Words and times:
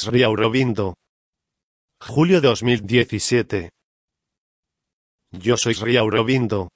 Sri 0.00 0.22
Aurobindo. 0.22 0.94
Julio 2.00 2.40
2017. 2.40 3.70
Yo 5.32 5.56
soy 5.56 5.74
Sri 5.74 5.96
Aurobindo. 5.96 6.68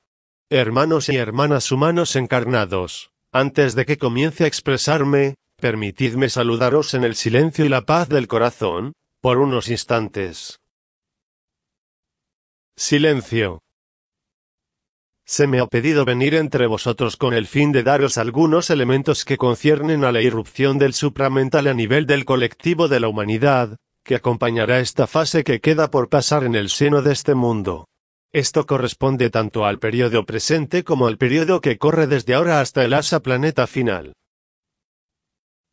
Hermanos 0.51 1.09
y 1.09 1.19
hermanas 1.19 1.70
humanos 1.70 2.16
encarnados, 2.16 3.12
antes 3.32 3.77
de 3.77 3.87
que 3.87 3.96
comience 3.96 4.43
a 4.43 4.48
expresarme, 4.48 5.37
permitidme 5.56 6.30
saludaros 6.30 6.95
en 6.95 7.05
el 7.05 7.15
silencio 7.15 7.65
y 7.65 7.69
la 7.69 7.82
paz 7.82 8.09
del 8.09 8.27
corazón, 8.27 8.93
por 9.20 9.38
unos 9.38 9.68
instantes. 9.68 10.59
Silencio. 12.77 13.60
Se 15.32 15.46
me 15.46 15.60
ha 15.60 15.66
pedido 15.66 16.04
venir 16.04 16.34
entre 16.34 16.66
vosotros 16.66 17.16
con 17.16 17.32
el 17.32 17.46
fin 17.46 17.73
de 17.73 17.82
daros 17.82 18.18
algunos 18.18 18.68
elementos 18.68 19.24
que 19.24 19.38
conciernen 19.38 20.04
a 20.04 20.12
la 20.12 20.20
irrupción 20.20 20.77
del 20.77 20.92
supramental 20.92 21.68
a 21.68 21.73
nivel 21.73 22.04
del 22.04 22.27
colectivo 22.27 22.86
de 22.86 23.00
la 23.00 23.09
humanidad, 23.09 23.78
que 24.04 24.14
acompañará 24.14 24.78
esta 24.80 25.06
fase 25.06 25.42
que 25.42 25.62
queda 25.62 25.90
por 25.90 26.10
pasar 26.10 26.45
en 26.45 26.54
el 26.54 26.68
seno 26.68 27.01
de 27.01 27.15
este 27.15 27.34
mundo. 27.34 27.88
Esto 28.30 28.66
corresponde 28.66 29.30
tanto 29.30 29.65
al 29.65 29.79
periodo 29.79 30.26
presente 30.26 30.84
como 30.84 31.07
al 31.07 31.16
periodo 31.16 31.62
que 31.62 31.79
corre 31.79 32.07
desde 32.07 32.35
ahora 32.35 32.60
hasta 32.60 32.85
el 32.85 32.92
asa 32.92 33.20
planeta 33.20 33.66
final. 33.66 34.12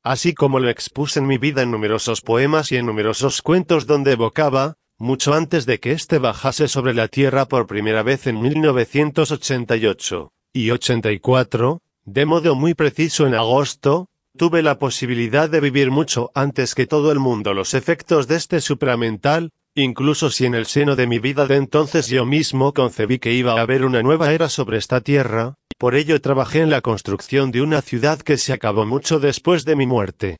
Así 0.05 0.33
como 0.33 0.61
lo 0.61 0.69
expuse 0.69 1.19
en 1.19 1.27
mi 1.27 1.37
vida 1.37 1.63
en 1.63 1.71
numerosos 1.71 2.21
poemas 2.21 2.71
y 2.71 2.77
en 2.77 2.85
numerosos 2.85 3.41
cuentos 3.41 3.85
donde 3.85 4.13
evocaba, 4.13 4.75
mucho 4.99 5.33
antes 5.33 5.65
de 5.65 5.79
que 5.79 5.93
éste 5.93 6.19
bajase 6.19 6.67
sobre 6.67 6.93
la 6.93 7.07
Tierra 7.07 7.47
por 7.47 7.67
primera 7.67 8.03
vez 8.03 8.27
en 8.27 8.41
1988 8.41 10.33
y 10.51 10.71
84, 10.71 11.81
de 12.03 12.25
modo 12.25 12.53
muy 12.53 12.73
preciso 12.73 13.25
en 13.25 13.33
agosto, 13.33 14.07
tuve 14.37 14.61
la 14.61 14.77
posibilidad 14.77 15.49
de 15.49 15.61
vivir 15.61 15.89
mucho 15.89 16.31
antes 16.35 16.75
que 16.75 16.85
todo 16.85 17.13
el 17.13 17.19
mundo 17.19 17.53
los 17.53 17.73
efectos 17.73 18.27
de 18.27 18.35
este 18.35 18.59
supramental, 18.59 19.51
incluso 19.73 20.29
si 20.29 20.45
en 20.45 20.53
el 20.53 20.65
seno 20.65 20.97
de 20.97 21.07
mi 21.07 21.19
vida 21.19 21.47
de 21.47 21.55
entonces 21.55 22.07
yo 22.07 22.25
mismo 22.25 22.73
concebí 22.73 23.19
que 23.19 23.31
iba 23.31 23.53
a 23.53 23.61
haber 23.61 23.85
una 23.85 24.03
nueva 24.03 24.33
era 24.33 24.49
sobre 24.49 24.77
esta 24.77 24.99
tierra, 24.99 25.55
por 25.77 25.95
ello 25.95 26.19
trabajé 26.19 26.59
en 26.59 26.69
la 26.69 26.81
construcción 26.81 27.51
de 27.51 27.61
una 27.61 27.81
ciudad 27.81 28.19
que 28.19 28.37
se 28.37 28.51
acabó 28.51 28.85
mucho 28.85 29.21
después 29.21 29.63
de 29.63 29.77
mi 29.77 29.87
muerte. 29.87 30.39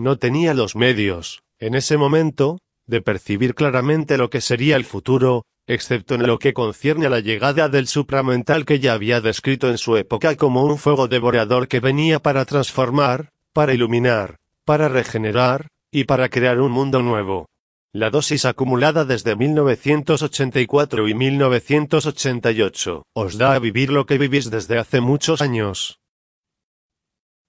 No 0.00 0.16
tenía 0.16 0.52
los 0.52 0.74
medios, 0.74 1.44
en 1.60 1.76
ese 1.76 1.96
momento, 1.96 2.58
de 2.90 3.00
percibir 3.00 3.54
claramente 3.54 4.18
lo 4.18 4.28
que 4.28 4.42
sería 4.42 4.76
el 4.76 4.84
futuro, 4.84 5.44
excepto 5.66 6.16
en 6.16 6.26
lo 6.26 6.38
que 6.38 6.52
concierne 6.52 7.06
a 7.06 7.10
la 7.10 7.20
llegada 7.20 7.68
del 7.68 7.86
supramental 7.86 8.66
que 8.66 8.80
ya 8.80 8.92
había 8.92 9.20
descrito 9.20 9.70
en 9.70 9.78
su 9.78 9.96
época 9.96 10.36
como 10.36 10.64
un 10.64 10.76
fuego 10.76 11.08
devorador 11.08 11.68
que 11.68 11.80
venía 11.80 12.18
para 12.18 12.44
transformar, 12.44 13.30
para 13.52 13.72
iluminar, 13.72 14.36
para 14.64 14.88
regenerar, 14.88 15.68
y 15.92 16.04
para 16.04 16.28
crear 16.28 16.60
un 16.60 16.72
mundo 16.72 17.02
nuevo. 17.02 17.46
La 17.92 18.10
dosis 18.10 18.44
acumulada 18.44 19.04
desde 19.04 19.34
1984 19.34 21.08
y 21.08 21.14
1988 21.14 23.04
os 23.14 23.38
da 23.38 23.54
a 23.54 23.58
vivir 23.58 23.90
lo 23.90 24.06
que 24.06 24.18
vivís 24.18 24.50
desde 24.50 24.78
hace 24.78 25.00
muchos 25.00 25.42
años. 25.42 25.98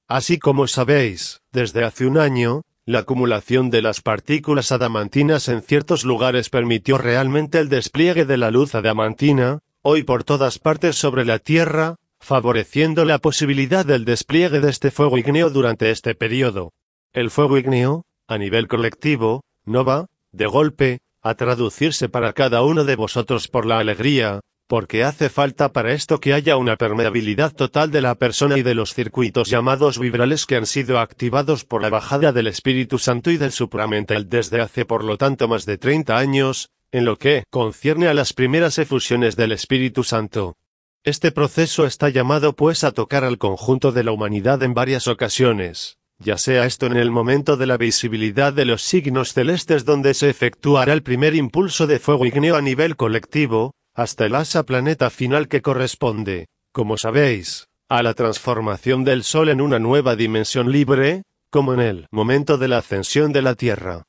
Así 0.08 0.40
como 0.40 0.68
sabéis, 0.68 1.42
desde 1.52 1.84
hace 1.84 2.06
un 2.06 2.18
año, 2.18 2.64
la 2.92 3.00
acumulación 3.00 3.70
de 3.70 3.82
las 3.82 4.02
partículas 4.02 4.74
adamantinas 4.74 5.48
en 5.48 5.62
ciertos 5.62 6.04
lugares 6.04 6.50
permitió 6.50 6.98
realmente 6.98 7.58
el 7.60 7.70
despliegue 7.70 8.26
de 8.26 8.36
la 8.36 8.52
luz 8.52 8.76
adamantina, 8.76 9.60
hoy 9.82 10.04
por 10.04 10.26
todas 10.26 10.60
partes 10.60 10.98
sobre 10.98 11.24
la 11.24 11.40
Tierra, 11.40 11.96
favoreciendo 12.20 13.06
la 13.06 13.18
posibilidad 13.18 13.86
del 13.86 14.04
despliegue 14.04 14.60
de 14.60 14.70
este 14.70 14.92
fuego 14.92 15.18
ígneo 15.18 15.50
durante 15.50 15.90
este 15.90 16.16
periodo. 16.16 16.74
El 17.14 17.32
fuego 17.32 17.58
ígneo, 17.58 18.04
a 18.28 18.38
nivel 18.38 18.68
colectivo, 18.68 19.46
no 19.64 19.86
va, 19.86 20.08
de 20.34 20.48
golpe, 20.48 21.00
a 21.22 21.36
traducirse 21.36 22.10
para 22.10 22.34
cada 22.34 22.62
uno 22.62 22.84
de 22.84 22.98
vosotros 22.98 23.48
por 23.48 23.66
la 23.66 23.80
alegría, 23.80 24.42
porque 24.72 25.04
hace 25.04 25.28
falta 25.28 25.74
para 25.74 25.92
esto 25.92 26.22
que 26.22 26.32
haya 26.32 26.56
una 26.56 26.78
permeabilidad 26.78 27.54
total 27.54 27.92
de 27.92 28.00
la 28.00 28.16
persona 28.16 28.58
y 28.58 28.64
de 28.64 28.74
los 28.74 28.94
circuitos 28.94 29.50
llamados 29.50 30.00
vibrales 30.00 30.46
que 30.46 30.56
han 30.56 30.66
sido 30.66 31.00
activados 31.00 31.66
por 31.66 31.82
la 31.82 31.90
bajada 31.90 32.32
del 32.32 32.48
Espíritu 32.48 32.98
Santo 32.98 33.32
y 33.32 33.36
del 33.36 33.52
supramental 33.52 34.30
desde 34.30 34.62
hace 34.62 34.86
por 34.86 35.04
lo 35.04 35.18
tanto 35.18 35.50
más 35.50 35.66
de 35.66 35.78
30 35.78 36.18
años, 36.18 36.70
en 36.94 37.04
lo 37.04 37.18
que 37.18 37.44
concierne 37.50 38.08
a 38.08 38.14
las 38.14 38.32
primeras 38.32 38.78
efusiones 38.78 39.36
del 39.36 39.52
Espíritu 39.52 40.06
Santo. 40.06 40.56
Este 41.04 41.34
proceso 41.34 41.86
está 41.86 42.08
llamado 42.08 42.56
pues 42.56 42.86
a 42.86 42.94
tocar 42.94 43.26
al 43.26 43.40
conjunto 43.40 43.92
de 43.92 44.06
la 44.06 44.14
humanidad 44.14 44.64
en 44.64 44.74
varias 44.74 45.10
ocasiones, 45.10 45.98
ya 46.18 46.38
sea 46.38 46.66
esto 46.66 46.86
en 46.86 46.96
el 46.96 47.12
momento 47.12 47.58
de 47.58 47.66
la 47.66 47.76
visibilidad 47.76 48.54
de 48.54 48.64
los 48.64 48.84
signos 48.84 49.34
celestes 49.34 49.84
donde 49.84 50.14
se 50.14 50.30
efectuará 50.30 50.94
el 50.94 51.04
primer 51.04 51.36
impulso 51.36 51.88
de 51.88 52.00
fuego 52.00 52.26
ígneo 52.26 52.56
a 52.56 52.62
nivel 52.62 52.96
colectivo, 52.96 53.74
hasta 54.02 54.26
el 54.26 54.36
asa 54.36 54.64
planeta 54.64 55.10
final 55.10 55.48
que 55.48 55.62
corresponde, 55.62 56.48
como 56.72 56.98
sabéis, 56.98 57.68
a 57.90 58.04
la 58.04 58.14
transformación 58.14 59.04
del 59.04 59.24
Sol 59.24 59.50
en 59.50 59.62
una 59.62 59.80
nueva 59.80 60.16
dimensión 60.16 60.72
libre, 60.72 61.24
como 61.50 61.74
en 61.74 61.82
el 61.82 62.08
momento 62.12 62.58
de 62.58 62.68
la 62.68 62.78
ascensión 62.78 63.34
de 63.34 63.42
la 63.42 63.56
Tierra. 63.56 64.04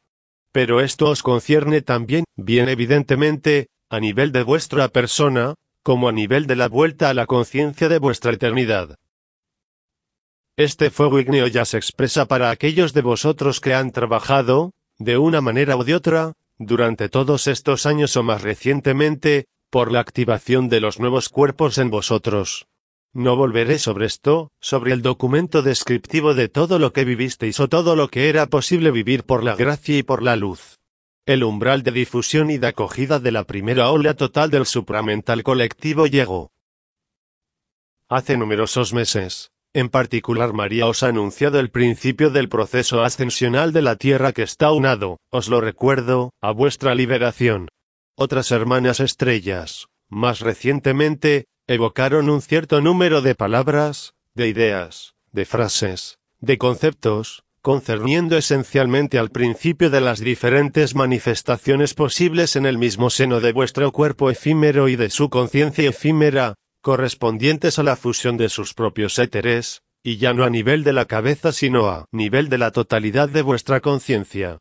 Pero 0.53 0.80
esto 0.80 1.08
os 1.08 1.22
concierne 1.22 1.82
también, 1.82 2.25
bien 2.36 2.69
evidentemente, 2.69 3.69
a 3.91 4.00
nivel 4.00 4.32
de 4.32 4.42
vuestra 4.42 4.88
persona, 4.88 5.54
como 5.82 6.09
a 6.09 6.12
nivel 6.12 6.47
de 6.47 6.56
la 6.56 6.69
vuelta 6.69 7.10
a 7.10 7.14
la 7.14 7.26
conciencia 7.26 7.88
de 7.88 7.98
vuestra 7.98 8.32
eternidad. 8.32 8.97
Este 10.56 10.91
fuego 10.91 11.19
igneo 11.19 11.47
ya 11.48 11.64
se 11.64 11.78
expresa 11.78 12.26
para 12.26 12.50
aquellos 12.50 12.92
de 12.92 13.03
vosotros 13.03 13.60
que 13.60 13.74
han 13.74 13.91
trabajado, 13.91 14.72
de 14.98 15.19
una 15.19 15.41
manera 15.41 15.76
u 15.76 15.82
de 15.82 15.94
otra, 15.94 16.34
durante 16.59 17.09
todos 17.09 17.47
estos 17.47 17.86
años 17.86 18.16
o 18.16 18.22
más 18.22 18.42
recientemente, 18.42 19.47
por 19.72 19.91
la 19.91 20.00
activación 20.00 20.69
de 20.69 20.81
los 20.81 21.00
nuevos 21.00 21.31
cuerpos 21.31 21.78
en 21.78 21.88
vosotros. 21.88 22.66
No 23.15 23.37
volveré 23.37 23.78
sobre 23.78 24.05
esto, 24.05 24.50
sobre 24.60 24.93
el 24.93 25.00
documento 25.00 25.62
descriptivo 25.62 26.34
de 26.34 26.50
todo 26.50 26.78
lo 26.78 26.93
que 26.93 27.06
vivisteis 27.06 27.59
o 27.59 27.69
todo 27.69 27.97
lo 27.97 28.09
que 28.09 28.28
era 28.28 28.47
posible 28.49 28.91
vivir 28.91 29.25
por 29.25 29.43
la 29.43 29.56
gracia 29.56 29.97
y 29.97 30.03
por 30.03 30.22
la 30.22 30.37
luz. 30.37 30.78
El 31.25 31.43
umbral 31.43 31.83
de 31.84 31.91
difusión 31.91 32.50
y 32.50 32.59
de 32.59 32.66
acogida 32.66 33.19
de 33.19 33.33
la 33.33 33.44
primera 33.44 33.91
ola 33.91 34.12
total 34.12 34.50
del 34.50 34.66
supramental 34.66 35.43
colectivo 35.43 36.06
llegó. 36.06 36.50
Hace 38.10 38.37
numerosos 38.37 38.93
meses, 38.93 39.53
en 39.72 39.89
particular 39.89 40.53
María 40.53 40.87
os 40.87 41.03
ha 41.03 41.09
anunciado 41.09 41.59
el 41.59 41.71
principio 41.71 42.28
del 42.28 42.50
proceso 42.50 43.03
ascensional 43.03 43.72
de 43.72 43.81
la 43.81 43.97
Tierra 43.97 44.33
que 44.33 44.43
está 44.43 44.71
unado, 44.71 45.16
os 45.31 45.49
lo 45.49 45.62
recuerdo, 45.62 46.34
a 46.43 46.50
vuestra 46.50 46.94
liberación. 46.94 47.69
Otras 48.15 48.50
hermanas 48.50 49.00
estrellas, 49.00 49.89
más 50.11 50.41
recientemente, 50.41 51.47
evocaron 51.67 52.28
un 52.28 52.43
cierto 52.43 52.83
número 52.83 53.23
de 53.23 53.34
palabras, 53.34 54.15
de 54.34 54.49
ideas, 54.49 55.15
de 55.33 55.47
frases, 55.47 56.19
de 56.41 56.59
conceptos, 56.59 57.45
concerniendo 57.62 58.37
esencialmente 58.37 59.19
al 59.19 59.31
principio 59.31 59.89
de 59.89 60.03
las 60.03 60.21
diferentes 60.21 60.95
manifestaciones 60.95 61.95
posibles 61.95 62.57
en 62.57 62.66
el 62.66 62.77
mismo 62.77 63.09
seno 63.09 63.41
de 63.41 63.53
vuestro 63.53 63.92
cuerpo 63.92 64.31
efímero 64.31 64.89
y 64.89 64.97
de 64.97 65.09
su 65.09 65.31
conciencia 65.31 65.89
efímera, 65.89 66.54
correspondientes 66.83 67.78
a 67.78 67.83
la 67.83 67.97
fusión 67.97 68.36
de 68.36 68.51
sus 68.51 68.75
propios 68.75 69.19
éteres, 69.19 69.81
y 70.03 70.19
ya 70.19 70.34
no 70.34 70.45
a 70.45 70.51
nivel 70.51 70.84
de 70.84 70.92
la 70.92 71.07
cabeza 71.07 71.53
sino 71.53 71.86
a 71.86 72.04
nivel 72.13 72.51
de 72.51 72.59
la 72.59 72.72
totalidad 72.72 73.31
de 73.31 73.41
vuestra 73.41 73.81
conciencia. 73.81 74.59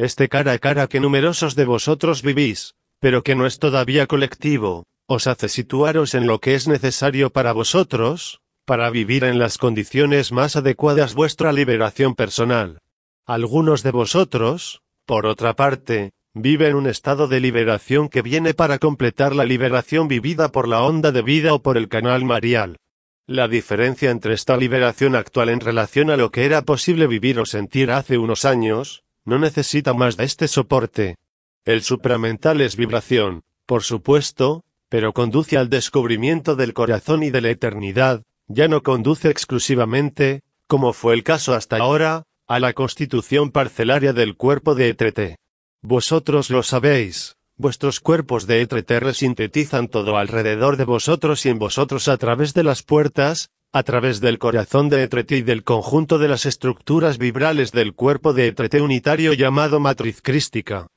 Este 0.00 0.30
cara 0.30 0.52
a 0.52 0.58
cara 0.58 0.86
que 0.86 0.98
numerosos 0.98 1.56
de 1.56 1.66
vosotros 1.66 2.22
vivís, 2.22 2.74
pero 3.00 3.22
que 3.22 3.34
no 3.34 3.44
es 3.44 3.58
todavía 3.58 4.06
colectivo, 4.06 4.86
os 5.06 5.26
hace 5.26 5.50
situaros 5.50 6.14
en 6.14 6.26
lo 6.26 6.40
que 6.40 6.54
es 6.54 6.66
necesario 6.68 7.28
para 7.28 7.52
vosotros, 7.52 8.40
para 8.64 8.88
vivir 8.88 9.24
en 9.24 9.38
las 9.38 9.58
condiciones 9.58 10.32
más 10.32 10.56
adecuadas 10.56 11.14
vuestra 11.14 11.52
liberación 11.52 12.14
personal. 12.14 12.78
Algunos 13.26 13.82
de 13.82 13.90
vosotros, 13.90 14.80
por 15.04 15.26
otra 15.26 15.54
parte, 15.54 16.12
vive 16.32 16.68
en 16.68 16.76
un 16.76 16.86
estado 16.86 17.28
de 17.28 17.40
liberación 17.40 18.08
que 18.08 18.22
viene 18.22 18.54
para 18.54 18.78
completar 18.78 19.34
la 19.34 19.44
liberación 19.44 20.08
vivida 20.08 20.50
por 20.50 20.66
la 20.66 20.82
onda 20.82 21.12
de 21.12 21.20
vida 21.20 21.52
o 21.52 21.60
por 21.60 21.76
el 21.76 21.90
canal 21.90 22.24
marial. 22.24 22.78
La 23.26 23.48
diferencia 23.48 24.10
entre 24.10 24.32
esta 24.32 24.56
liberación 24.56 25.14
actual 25.14 25.50
en 25.50 25.60
relación 25.60 26.08
a 26.08 26.16
lo 26.16 26.30
que 26.30 26.46
era 26.46 26.62
posible 26.62 27.06
vivir 27.06 27.38
o 27.38 27.44
sentir 27.44 27.90
hace 27.90 28.16
unos 28.16 28.46
años, 28.46 29.04
no 29.24 29.38
necesita 29.38 29.94
más 29.94 30.16
de 30.16 30.24
este 30.24 30.48
soporte. 30.48 31.16
El 31.64 31.82
supramental 31.82 32.60
es 32.60 32.76
vibración, 32.76 33.42
por 33.66 33.82
supuesto, 33.82 34.64
pero 34.88 35.12
conduce 35.12 35.56
al 35.56 35.70
descubrimiento 35.70 36.56
del 36.56 36.74
corazón 36.74 37.22
y 37.22 37.30
de 37.30 37.40
la 37.40 37.50
eternidad, 37.50 38.24
ya 38.48 38.66
no 38.66 38.82
conduce 38.82 39.30
exclusivamente, 39.30 40.42
como 40.66 40.92
fue 40.92 41.14
el 41.14 41.22
caso 41.22 41.54
hasta 41.54 41.76
ahora, 41.76 42.24
a 42.48 42.58
la 42.58 42.72
constitución 42.72 43.52
parcelaria 43.52 44.12
del 44.12 44.36
cuerpo 44.36 44.74
de 44.74 44.88
Etrete. 44.88 45.36
Vosotros 45.82 46.50
lo 46.50 46.64
sabéis, 46.64 47.36
vuestros 47.56 48.00
cuerpos 48.00 48.48
de 48.48 48.62
Etrete 48.62 48.98
resintetizan 48.98 49.86
todo 49.86 50.16
alrededor 50.16 50.76
de 50.76 50.84
vosotros 50.84 51.46
y 51.46 51.50
en 51.50 51.60
vosotros 51.60 52.08
a 52.08 52.16
través 52.16 52.52
de 52.52 52.64
las 52.64 52.82
puertas, 52.82 53.50
a 53.72 53.82
través 53.84 54.20
del 54.20 54.38
corazón 54.38 54.88
de 54.88 55.04
Etrete 55.04 55.36
y 55.36 55.42
del 55.42 55.62
conjunto 55.62 56.18
de 56.18 56.28
las 56.28 56.44
estructuras 56.44 57.18
vibrales 57.18 57.70
del 57.70 57.94
cuerpo 57.94 58.32
de 58.32 58.48
Etrete 58.48 58.80
unitario 58.80 59.32
llamado 59.32 59.78
matriz 59.78 60.20
crística. 60.22 60.88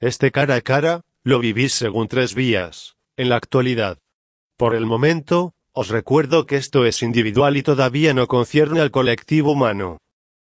Este 0.00 0.30
cara 0.30 0.56
a 0.56 0.60
cara, 0.60 1.00
lo 1.22 1.38
vivís 1.38 1.72
según 1.72 2.08
tres 2.08 2.34
vías, 2.34 2.96
en 3.16 3.30
la 3.30 3.36
actualidad. 3.36 3.98
Por 4.58 4.74
el 4.74 4.84
momento, 4.84 5.54
os 5.72 5.88
recuerdo 5.88 6.44
que 6.44 6.56
esto 6.56 6.84
es 6.84 7.02
individual 7.02 7.56
y 7.56 7.62
todavía 7.62 8.12
no 8.12 8.26
concierne 8.26 8.80
al 8.80 8.90
colectivo 8.90 9.52
humano. 9.52 9.98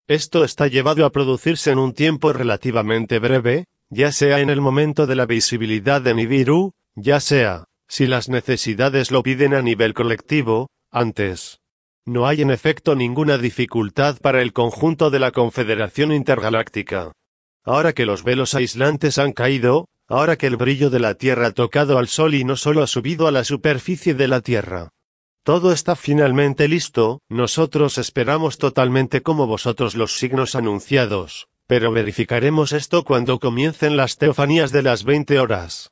Esto 0.07 0.43
está 0.43 0.67
llevado 0.67 1.05
a 1.05 1.11
producirse 1.11 1.71
en 1.71 1.77
un 1.77 1.93
tiempo 1.93 2.33
relativamente 2.33 3.19
breve, 3.19 3.65
ya 3.89 4.11
sea 4.11 4.39
en 4.39 4.49
el 4.49 4.61
momento 4.61 5.05
de 5.05 5.15
la 5.15 5.27
visibilidad 5.27 6.01
de 6.01 6.15
Nibiru, 6.15 6.73
ya 6.95 7.19
sea, 7.19 7.65
si 7.91 8.07
las 8.07 8.29
necesidades 8.29 9.11
lo 9.11 9.21
piden 9.21 9.53
a 9.53 9.61
nivel 9.61 9.93
colectivo, 9.93 10.69
antes. 10.91 11.59
No 12.05 12.25
hay 12.25 12.41
en 12.41 12.49
efecto 12.49 12.95
ninguna 12.95 13.37
dificultad 13.37 14.17
para 14.21 14.41
el 14.41 14.53
conjunto 14.53 15.09
de 15.09 15.19
la 15.19 15.31
Confederación 15.31 16.13
Intergaláctica. 16.13 17.11
Ahora 17.65 17.91
que 17.91 18.05
los 18.05 18.23
velos 18.23 18.55
aislantes 18.55 19.17
han 19.17 19.33
caído, 19.33 19.89
ahora 20.07 20.37
que 20.37 20.47
el 20.47 20.55
brillo 20.55 20.89
de 20.89 21.01
la 21.01 21.15
Tierra 21.15 21.47
ha 21.47 21.51
tocado 21.51 21.97
al 21.97 22.07
Sol 22.07 22.33
y 22.33 22.45
no 22.45 22.55
solo 22.55 22.81
ha 22.81 22.87
subido 22.87 23.27
a 23.27 23.31
la 23.31 23.43
superficie 23.43 24.13
de 24.13 24.29
la 24.29 24.39
Tierra. 24.39 24.91
Todo 25.43 25.73
está 25.73 25.97
finalmente 25.97 26.69
listo, 26.69 27.19
nosotros 27.29 27.97
esperamos 27.97 28.57
totalmente 28.57 29.21
como 29.21 29.47
vosotros 29.47 29.95
los 29.95 30.17
signos 30.17 30.55
anunciados, 30.55 31.47
pero 31.67 31.91
verificaremos 31.91 32.71
esto 32.71 33.03
cuando 33.03 33.37
comiencen 33.39 33.97
las 33.97 34.17
teofanías 34.17 34.71
de 34.71 34.81
las 34.81 35.03
20 35.03 35.37
horas. 35.41 35.91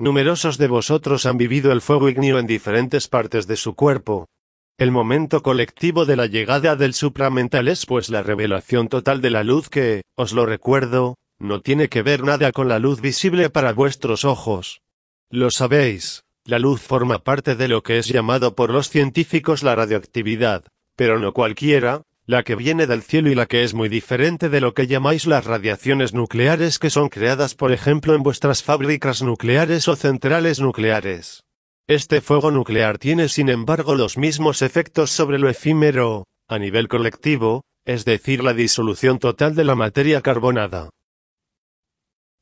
Numerosos 0.00 0.56
de 0.56 0.66
vosotros 0.66 1.26
han 1.26 1.36
vivido 1.36 1.72
el 1.72 1.82
fuego 1.82 2.08
ignio 2.08 2.38
en 2.38 2.46
diferentes 2.46 3.06
partes 3.06 3.46
de 3.46 3.56
su 3.56 3.74
cuerpo. 3.74 4.30
El 4.78 4.92
momento 4.92 5.42
colectivo 5.42 6.06
de 6.06 6.16
la 6.16 6.24
llegada 6.24 6.74
del 6.74 6.94
supramental 6.94 7.68
es 7.68 7.84
pues 7.84 8.08
la 8.08 8.22
revelación 8.22 8.88
total 8.88 9.20
de 9.20 9.28
la 9.28 9.44
luz 9.44 9.68
que, 9.68 10.04
os 10.14 10.32
lo 10.32 10.46
recuerdo, 10.46 11.16
no 11.38 11.60
tiene 11.60 11.90
que 11.90 12.00
ver 12.00 12.24
nada 12.24 12.50
con 12.50 12.66
la 12.66 12.78
luz 12.78 13.02
visible 13.02 13.50
para 13.50 13.74
vuestros 13.74 14.24
ojos. 14.24 14.80
Lo 15.28 15.50
sabéis, 15.50 16.24
la 16.46 16.58
luz 16.58 16.80
forma 16.80 17.18
parte 17.18 17.54
de 17.54 17.68
lo 17.68 17.82
que 17.82 17.98
es 17.98 18.08
llamado 18.08 18.54
por 18.54 18.70
los 18.70 18.88
científicos 18.88 19.62
la 19.62 19.74
radioactividad, 19.74 20.64
pero 20.96 21.18
no 21.18 21.34
cualquiera, 21.34 22.04
la 22.30 22.44
que 22.44 22.54
viene 22.54 22.86
del 22.86 23.02
cielo 23.02 23.28
y 23.28 23.34
la 23.34 23.46
que 23.46 23.64
es 23.64 23.74
muy 23.74 23.88
diferente 23.88 24.48
de 24.48 24.60
lo 24.60 24.72
que 24.72 24.86
llamáis 24.86 25.26
las 25.26 25.44
radiaciones 25.46 26.14
nucleares 26.14 26.78
que 26.78 26.88
son 26.88 27.08
creadas 27.08 27.56
por 27.56 27.72
ejemplo 27.72 28.14
en 28.14 28.22
vuestras 28.22 28.62
fábricas 28.62 29.20
nucleares 29.20 29.88
o 29.88 29.96
centrales 29.96 30.60
nucleares. 30.60 31.42
Este 31.88 32.20
fuego 32.20 32.52
nuclear 32.52 32.98
tiene 32.98 33.28
sin 33.28 33.48
embargo 33.48 33.96
los 33.96 34.16
mismos 34.16 34.62
efectos 34.62 35.10
sobre 35.10 35.40
lo 35.40 35.48
efímero, 35.48 36.28
a 36.46 36.60
nivel 36.60 36.86
colectivo, 36.86 37.64
es 37.84 38.04
decir, 38.04 38.44
la 38.44 38.54
disolución 38.54 39.18
total 39.18 39.56
de 39.56 39.64
la 39.64 39.74
materia 39.74 40.20
carbonada. 40.20 40.90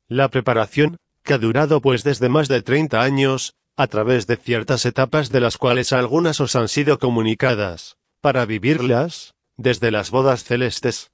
La 0.06 0.28
preparación, 0.28 0.98
que 1.24 1.32
ha 1.32 1.38
durado 1.38 1.80
pues 1.80 2.04
desde 2.04 2.28
más 2.28 2.48
de 2.48 2.60
30 2.60 3.00
años, 3.00 3.54
a 3.74 3.86
través 3.86 4.26
de 4.26 4.36
ciertas 4.36 4.84
etapas 4.84 5.30
de 5.30 5.40
las 5.40 5.56
cuales 5.56 5.94
algunas 5.94 6.42
os 6.42 6.56
han 6.56 6.68
sido 6.68 6.98
comunicadas, 6.98 7.96
para 8.20 8.44
vivirlas, 8.44 9.32
desde 9.58 9.90
las 9.90 10.10
bodas 10.10 10.44
celestes. 10.44 11.10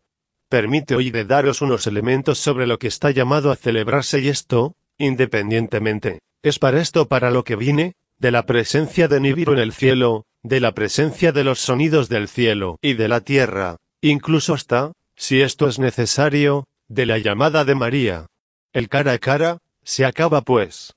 Permite 0.48 0.94
hoy 0.94 1.10
de 1.10 1.24
daros 1.24 1.62
unos 1.62 1.88
elementos 1.88 2.38
sobre 2.38 2.68
lo 2.68 2.78
que 2.78 2.86
está 2.86 3.10
llamado 3.10 3.50
a 3.50 3.56
celebrarse 3.56 4.20
y 4.20 4.28
esto, 4.28 4.76
independientemente, 4.98 6.20
es 6.42 6.60
para 6.60 6.80
esto 6.80 7.08
para 7.08 7.32
lo 7.32 7.42
que 7.42 7.56
vine, 7.56 7.94
de 8.18 8.30
la 8.30 8.46
presencia 8.46 9.08
de 9.08 9.18
Nibiru 9.18 9.54
en 9.54 9.58
el 9.58 9.72
cielo, 9.72 10.26
de 10.42 10.60
la 10.60 10.72
presencia 10.72 11.32
de 11.32 11.42
los 11.42 11.58
sonidos 11.58 12.08
del 12.08 12.28
cielo 12.28 12.78
y 12.82 12.94
de 12.94 13.08
la 13.08 13.22
tierra, 13.22 13.78
incluso 14.02 14.54
hasta, 14.54 14.92
si 15.16 15.40
esto 15.40 15.66
es 15.66 15.78
necesario, 15.78 16.68
de 16.86 17.06
la 17.06 17.18
llamada 17.18 17.64
de 17.64 17.74
María. 17.74 18.26
El 18.72 18.88
cara 18.88 19.12
a 19.12 19.18
cara, 19.18 19.58
se 19.82 20.04
acaba 20.04 20.42
pues. 20.42 20.94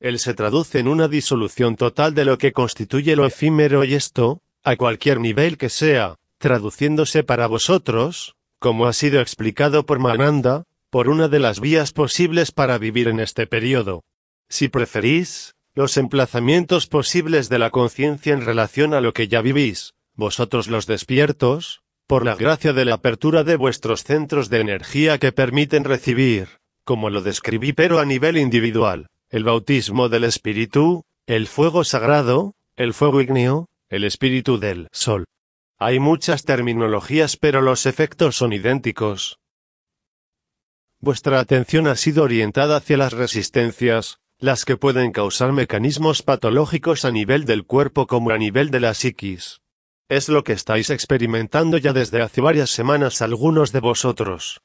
Él 0.00 0.18
se 0.18 0.34
traduce 0.34 0.78
en 0.78 0.88
una 0.88 1.08
disolución 1.08 1.76
total 1.76 2.14
de 2.14 2.24
lo 2.24 2.38
que 2.38 2.52
constituye 2.52 3.16
lo 3.16 3.26
efímero 3.26 3.84
y 3.84 3.94
esto, 3.94 4.40
a 4.62 4.76
cualquier 4.76 5.18
nivel 5.18 5.58
que 5.58 5.70
sea, 5.70 6.16
traduciéndose 6.44 7.24
para 7.24 7.46
vosotros, 7.46 8.36
como 8.58 8.86
ha 8.86 8.92
sido 8.92 9.22
explicado 9.22 9.86
por 9.86 9.98
Mananda, 9.98 10.64
por 10.90 11.08
una 11.08 11.28
de 11.28 11.38
las 11.38 11.58
vías 11.58 11.92
posibles 11.92 12.52
para 12.52 12.76
vivir 12.76 13.08
en 13.08 13.18
este 13.18 13.46
periodo. 13.46 14.04
Si 14.50 14.68
preferís, 14.68 15.54
los 15.74 15.96
emplazamientos 15.96 16.86
posibles 16.86 17.48
de 17.48 17.58
la 17.58 17.70
conciencia 17.70 18.34
en 18.34 18.44
relación 18.44 18.92
a 18.92 19.00
lo 19.00 19.14
que 19.14 19.26
ya 19.26 19.40
vivís, 19.40 19.94
vosotros 20.16 20.68
los 20.68 20.86
despiertos, 20.86 21.80
por 22.06 22.26
la 22.26 22.34
gracia 22.34 22.74
de 22.74 22.84
la 22.84 22.96
apertura 22.96 23.42
de 23.42 23.56
vuestros 23.56 24.04
centros 24.04 24.50
de 24.50 24.60
energía 24.60 25.16
que 25.16 25.32
permiten 25.32 25.84
recibir, 25.84 26.48
como 26.84 27.08
lo 27.08 27.22
describí 27.22 27.72
pero 27.72 28.00
a 28.00 28.04
nivel 28.04 28.36
individual, 28.36 29.08
el 29.30 29.44
bautismo 29.44 30.10
del 30.10 30.24
Espíritu, 30.24 31.04
el 31.26 31.46
fuego 31.46 31.84
sagrado, 31.84 32.52
el 32.76 32.92
fuego 32.92 33.22
igneo, 33.22 33.70
el 33.88 34.04
Espíritu 34.04 34.58
del 34.58 34.88
Sol. 34.92 35.24
Hay 35.78 35.98
muchas 35.98 36.44
terminologías 36.44 37.36
pero 37.36 37.60
los 37.60 37.86
efectos 37.86 38.36
son 38.36 38.52
idénticos. 38.52 39.40
Vuestra 41.00 41.40
atención 41.40 41.86
ha 41.88 41.96
sido 41.96 42.22
orientada 42.22 42.76
hacia 42.76 42.96
las 42.96 43.12
resistencias, 43.12 44.20
las 44.38 44.64
que 44.64 44.76
pueden 44.76 45.12
causar 45.12 45.52
mecanismos 45.52 46.22
patológicos 46.22 47.04
a 47.04 47.10
nivel 47.10 47.44
del 47.44 47.66
cuerpo 47.66 48.06
como 48.06 48.30
a 48.30 48.38
nivel 48.38 48.70
de 48.70 48.80
la 48.80 48.94
psiquis. 48.94 49.60
Es 50.08 50.28
lo 50.28 50.44
que 50.44 50.52
estáis 50.52 50.90
experimentando 50.90 51.78
ya 51.78 51.92
desde 51.92 52.22
hace 52.22 52.40
varias 52.40 52.70
semanas 52.70 53.20
algunos 53.20 53.72
de 53.72 53.80
vosotros. 53.80 54.60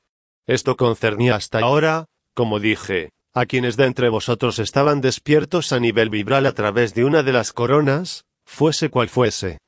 Esto 0.48 0.77
concernía 0.77 1.36
hasta 1.36 1.60
ahora, 1.60 2.05
como 2.34 2.60
dije, 2.60 3.12
a 3.34 3.45
quienes 3.45 3.77
de 3.77 3.86
entre 3.86 4.10
vosotros 4.10 4.60
estaban 4.60 5.01
despiertos 5.01 5.72
a 5.72 5.79
nivel 5.79 6.10
vibral 6.10 6.45
a 6.45 6.53
través 6.53 6.93
de 6.93 7.05
una 7.05 7.24
de 7.24 7.34
las 7.34 7.53
coronas, 7.53 8.25
fuese 8.45 8.89
cual 8.89 9.10
fuese. 9.10 9.60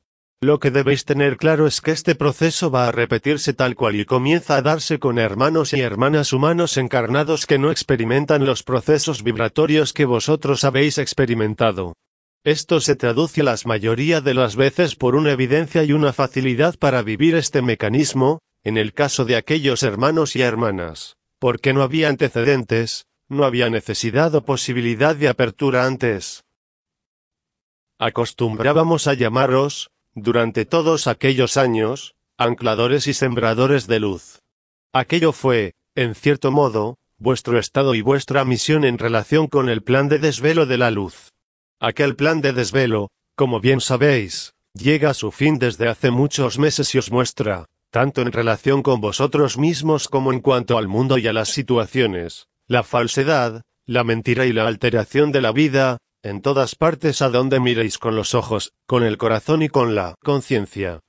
Lo 0.42 0.58
que 0.58 0.72
debéis 0.72 1.04
tener 1.04 1.36
claro 1.36 1.68
es 1.68 1.80
que 1.80 1.92
este 1.92 2.16
proceso 2.16 2.68
va 2.68 2.88
a 2.88 2.90
repetirse 2.90 3.52
tal 3.52 3.76
cual 3.76 3.94
y 3.94 4.04
comienza 4.04 4.56
a 4.56 4.62
darse 4.62 4.98
con 4.98 5.20
hermanos 5.20 5.72
y 5.72 5.80
hermanas 5.80 6.32
humanos 6.32 6.76
encarnados 6.78 7.46
que 7.46 7.60
no 7.60 7.70
experimentan 7.70 8.44
los 8.44 8.64
procesos 8.64 9.22
vibratorios 9.22 9.92
que 9.92 10.04
vosotros 10.04 10.64
habéis 10.64 10.98
experimentado. 10.98 11.94
Esto 12.42 12.80
se 12.80 12.96
traduce 12.96 13.44
las 13.44 13.66
mayoría 13.66 14.20
de 14.20 14.34
las 14.34 14.56
veces 14.56 14.96
por 14.96 15.14
una 15.14 15.30
evidencia 15.30 15.84
y 15.84 15.92
una 15.92 16.12
facilidad 16.12 16.76
para 16.76 17.02
vivir 17.02 17.36
este 17.36 17.62
mecanismo, 17.62 18.40
en 18.64 18.78
el 18.78 18.94
caso 18.94 19.24
de 19.24 19.36
aquellos 19.36 19.84
hermanos 19.84 20.34
y 20.34 20.42
hermanas, 20.42 21.14
porque 21.38 21.72
no 21.72 21.82
había 21.82 22.08
antecedentes, 22.08 23.06
no 23.28 23.44
había 23.44 23.70
necesidad 23.70 24.34
o 24.34 24.44
posibilidad 24.44 25.14
de 25.14 25.28
apertura 25.28 25.86
antes. 25.86 26.42
Acostumbrábamos 28.00 29.06
a 29.06 29.14
llamaros, 29.14 29.91
durante 30.14 30.64
todos 30.64 31.06
aquellos 31.06 31.56
años, 31.56 32.14
ancladores 32.36 33.06
y 33.06 33.14
sembradores 33.14 33.86
de 33.86 34.00
luz. 34.00 34.40
Aquello 34.92 35.32
fue, 35.32 35.74
en 35.94 36.14
cierto 36.14 36.50
modo, 36.50 36.98
vuestro 37.18 37.58
estado 37.58 37.94
y 37.94 38.02
vuestra 38.02 38.44
misión 38.44 38.84
en 38.84 38.98
relación 38.98 39.46
con 39.46 39.68
el 39.68 39.82
plan 39.82 40.08
de 40.08 40.18
desvelo 40.18 40.66
de 40.66 40.78
la 40.78 40.90
luz. 40.90 41.32
Aquel 41.80 42.16
plan 42.16 42.40
de 42.40 42.52
desvelo, 42.52 43.10
como 43.36 43.60
bien 43.60 43.80
sabéis, 43.80 44.54
llega 44.74 45.10
a 45.10 45.14
su 45.14 45.30
fin 45.30 45.58
desde 45.58 45.88
hace 45.88 46.10
muchos 46.10 46.58
meses 46.58 46.94
y 46.94 46.98
os 46.98 47.10
muestra, 47.10 47.66
tanto 47.90 48.22
en 48.22 48.32
relación 48.32 48.82
con 48.82 49.00
vosotros 49.00 49.58
mismos 49.58 50.08
como 50.08 50.32
en 50.32 50.40
cuanto 50.40 50.78
al 50.78 50.88
mundo 50.88 51.18
y 51.18 51.26
a 51.28 51.32
las 51.32 51.50
situaciones, 51.50 52.48
la 52.66 52.82
falsedad, 52.82 53.62
la 53.86 54.04
mentira 54.04 54.46
y 54.46 54.52
la 54.52 54.66
alteración 54.66 55.32
de 55.32 55.42
la 55.42 55.52
vida, 55.52 55.98
en 56.22 56.40
todas 56.40 56.76
partes 56.76 57.20
a 57.20 57.28
donde 57.28 57.60
miréis 57.60 57.98
con 57.98 58.14
los 58.14 58.34
ojos, 58.34 58.72
con 58.86 59.02
el 59.02 59.18
corazón 59.18 59.62
y 59.62 59.68
con 59.68 59.94
la 59.94 60.14
conciencia. 60.22 61.00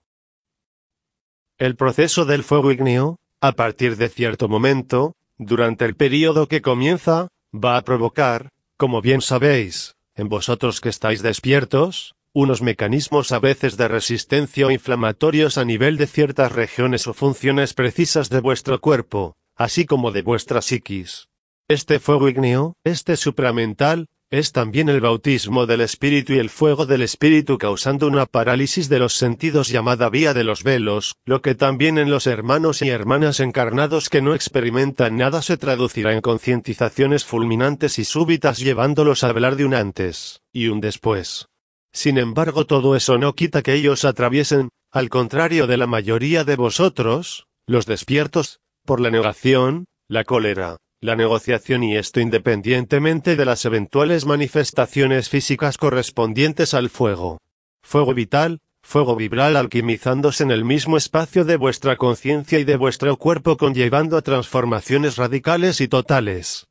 El 1.57 1.75
proceso 1.75 2.25
del 2.25 2.43
fuego 2.43 2.71
igneo, 2.71 3.19
a 3.39 3.51
partir 3.51 3.95
de 3.97 4.09
cierto 4.09 4.49
momento, 4.49 5.15
durante 5.37 5.85
el 5.85 5.95
período 5.95 6.47
que 6.47 6.61
comienza, 6.61 7.27
va 7.53 7.77
a 7.77 7.83
provocar, 7.83 8.49
como 8.77 9.01
bien 9.01 9.21
sabéis, 9.21 9.95
en 10.15 10.29
vosotros 10.29 10.81
que 10.81 10.89
estáis 10.89 11.21
despiertos, 11.21 12.15
unos 12.33 12.63
mecanismos 12.63 13.31
a 13.31 13.39
veces 13.39 13.77
de 13.77 13.87
resistencia 13.87 14.65
o 14.65 14.71
inflamatorios 14.71 15.59
a 15.59 15.65
nivel 15.65 15.97
de 15.97 16.07
ciertas 16.07 16.51
regiones 16.51 17.05
o 17.05 17.13
funciones 17.13 17.75
precisas 17.75 18.29
de 18.29 18.39
vuestro 18.39 18.81
cuerpo, 18.81 19.35
así 19.55 19.85
como 19.85 20.11
de 20.11 20.23
vuestra 20.23 20.61
psiquis. 20.63 21.27
Este 21.67 21.99
fuego 21.99 22.27
ígneo, 22.27 22.75
este 22.83 23.15
supramental, 23.17 24.09
es 24.33 24.51
también 24.51 24.89
el 24.89 24.99
bautismo 24.99 25.67
del 25.67 25.81
Espíritu 25.81 26.33
y 26.33 26.39
el 26.39 26.49
fuego 26.49 26.87
del 26.87 27.03
Espíritu 27.03 27.59
causando 27.59 28.07
una 28.07 28.25
parálisis 28.25 28.89
de 28.89 28.97
los 28.97 29.13
sentidos 29.13 29.67
llamada 29.67 30.09
vía 30.09 30.33
de 30.33 30.43
los 30.43 30.63
velos, 30.63 31.13
lo 31.23 31.43
que 31.43 31.53
también 31.53 31.99
en 31.99 32.09
los 32.09 32.25
hermanos 32.25 32.81
y 32.81 32.89
hermanas 32.89 33.39
encarnados 33.39 34.09
que 34.09 34.23
no 34.23 34.33
experimentan 34.33 35.17
nada 35.17 35.43
se 35.43 35.55
traducirá 35.57 36.13
en 36.13 36.21
concientizaciones 36.21 37.25
fulminantes 37.25 37.99
y 37.99 38.05
súbitas 38.05 38.57
llevándolos 38.57 39.23
a 39.23 39.27
hablar 39.29 39.55
de 39.55 39.65
un 39.65 39.75
antes 39.75 40.41
y 40.51 40.69
un 40.69 40.81
después. 40.81 41.45
Sin 41.91 42.17
embargo 42.17 42.65
todo 42.65 42.95
eso 42.95 43.19
no 43.19 43.35
quita 43.35 43.61
que 43.61 43.75
ellos 43.75 44.03
atraviesen, 44.03 44.69
al 44.91 45.09
contrario 45.09 45.67
de 45.67 45.77
la 45.77 45.85
mayoría 45.85 46.43
de 46.43 46.55
vosotros, 46.55 47.45
los 47.67 47.85
despiertos, 47.85 48.61
por 48.83 48.99
la 48.99 49.11
negación, 49.11 49.85
la 50.07 50.23
cólera, 50.23 50.77
la 51.03 51.17
negociación 51.17 51.83
y 51.83 51.97
esto 51.97 52.21
independientemente 52.21 53.35
de 53.35 53.43
las 53.43 53.65
eventuales 53.65 54.25
manifestaciones 54.25 55.27
físicas 55.27 55.77
correspondientes 55.77 56.73
al 56.73 56.89
fuego. 56.89 57.39
Fuego 57.83 58.13
vital, 58.13 58.61
fuego 58.81 59.17
vibral 59.17 59.57
alquimizándose 59.57 60.43
en 60.43 60.51
el 60.51 60.63
mismo 60.63 60.95
espacio 60.95 61.43
de 61.43 61.57
vuestra 61.57 61.97
conciencia 61.97 62.57
y 62.57 62.63
de 62.63 62.77
vuestro 62.77 63.17
cuerpo 63.17 63.57
conllevando 63.57 64.15
a 64.15 64.21
transformaciones 64.21 65.17
radicales 65.17 65.81
y 65.81 65.89
totales. 65.89 66.67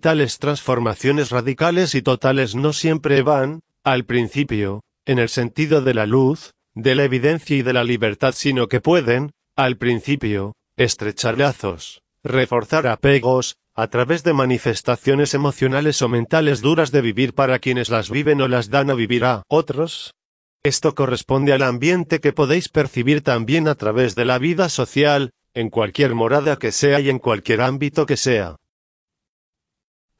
Tales 0.00 0.40
transformaciones 0.40 1.30
radicales 1.30 1.94
y 1.94 2.02
totales 2.02 2.56
no 2.56 2.72
siempre 2.72 3.22
van, 3.22 3.60
al 3.84 4.04
principio, 4.04 4.82
en 5.06 5.20
el 5.20 5.28
sentido 5.28 5.80
de 5.80 5.94
la 5.94 6.06
luz, 6.06 6.50
de 6.74 6.96
la 6.96 7.04
evidencia 7.04 7.56
y 7.56 7.62
de 7.62 7.72
la 7.72 7.84
libertad, 7.84 8.34
sino 8.36 8.66
que 8.66 8.80
pueden, 8.80 9.30
al 9.54 9.76
principio, 9.76 10.54
estrechar 10.76 11.38
lazos, 11.38 12.02
reforzar 12.24 12.86
apegos, 12.86 13.56
a 13.74 13.88
través 13.88 14.24
de 14.24 14.32
manifestaciones 14.32 15.34
emocionales 15.34 16.00
o 16.00 16.08
mentales 16.08 16.60
duras 16.62 16.90
de 16.90 17.02
vivir 17.02 17.34
para 17.34 17.58
quienes 17.58 17.90
las 17.90 18.10
viven 18.10 18.40
o 18.40 18.48
las 18.48 18.70
dan 18.70 18.90
a 18.90 18.94
vivir 18.94 19.24
a 19.24 19.42
otros. 19.48 20.14
Esto 20.62 20.94
corresponde 20.94 21.52
al 21.52 21.62
ambiente 21.62 22.20
que 22.20 22.32
podéis 22.32 22.68
percibir 22.68 23.22
también 23.22 23.68
a 23.68 23.74
través 23.74 24.14
de 24.14 24.24
la 24.24 24.38
vida 24.38 24.68
social, 24.68 25.30
en 25.52 25.68
cualquier 25.68 26.14
morada 26.14 26.56
que 26.56 26.72
sea 26.72 27.00
y 27.00 27.10
en 27.10 27.18
cualquier 27.18 27.60
ámbito 27.60 28.06
que 28.06 28.16
sea. 28.16 28.56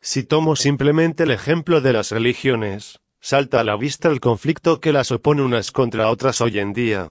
Si 0.01 0.23
tomo 0.23 0.55
simplemente 0.55 1.23
el 1.23 1.31
ejemplo 1.31 1.81
de 1.81 1.95
las 1.95 2.11
religiones, 2.11 3.01
salta 3.21 3.61
a 3.61 3.65
la 3.65 3.77
vista 3.77 4.11
el 4.11 4.21
conflicto 4.21 4.81
que 4.81 4.93
las 4.93 5.11
opone 5.11 5.41
unas 5.41 5.71
contra 5.71 6.11
otras 6.11 6.43
hoy 6.43 6.59
en 6.59 6.75
día. 6.75 7.09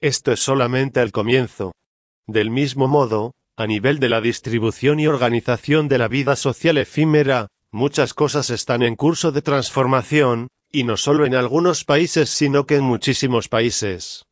Esto 0.00 0.30
es 0.32 0.40
solamente 0.40 1.00
el 1.00 1.10
comienzo. 1.10 1.72
Del 2.26 2.50
mismo 2.50 2.86
modo, 2.86 3.32
a 3.56 3.66
nivel 3.66 4.00
de 4.00 4.08
la 4.08 4.20
distribución 4.20 4.98
y 4.98 5.06
organización 5.06 5.88
de 5.88 5.98
la 5.98 6.08
vida 6.08 6.34
social 6.34 6.76
efímera, 6.78 7.48
muchas 7.70 8.14
cosas 8.14 8.50
están 8.50 8.82
en 8.82 8.96
curso 8.96 9.30
de 9.30 9.42
transformación, 9.42 10.48
y 10.72 10.82
no 10.82 10.96
solo 10.96 11.24
en 11.24 11.36
algunos 11.36 11.84
países 11.84 12.30
sino 12.30 12.66
que 12.66 12.76
en 12.76 12.84
muchísimos 12.84 13.48
países. 13.48 14.24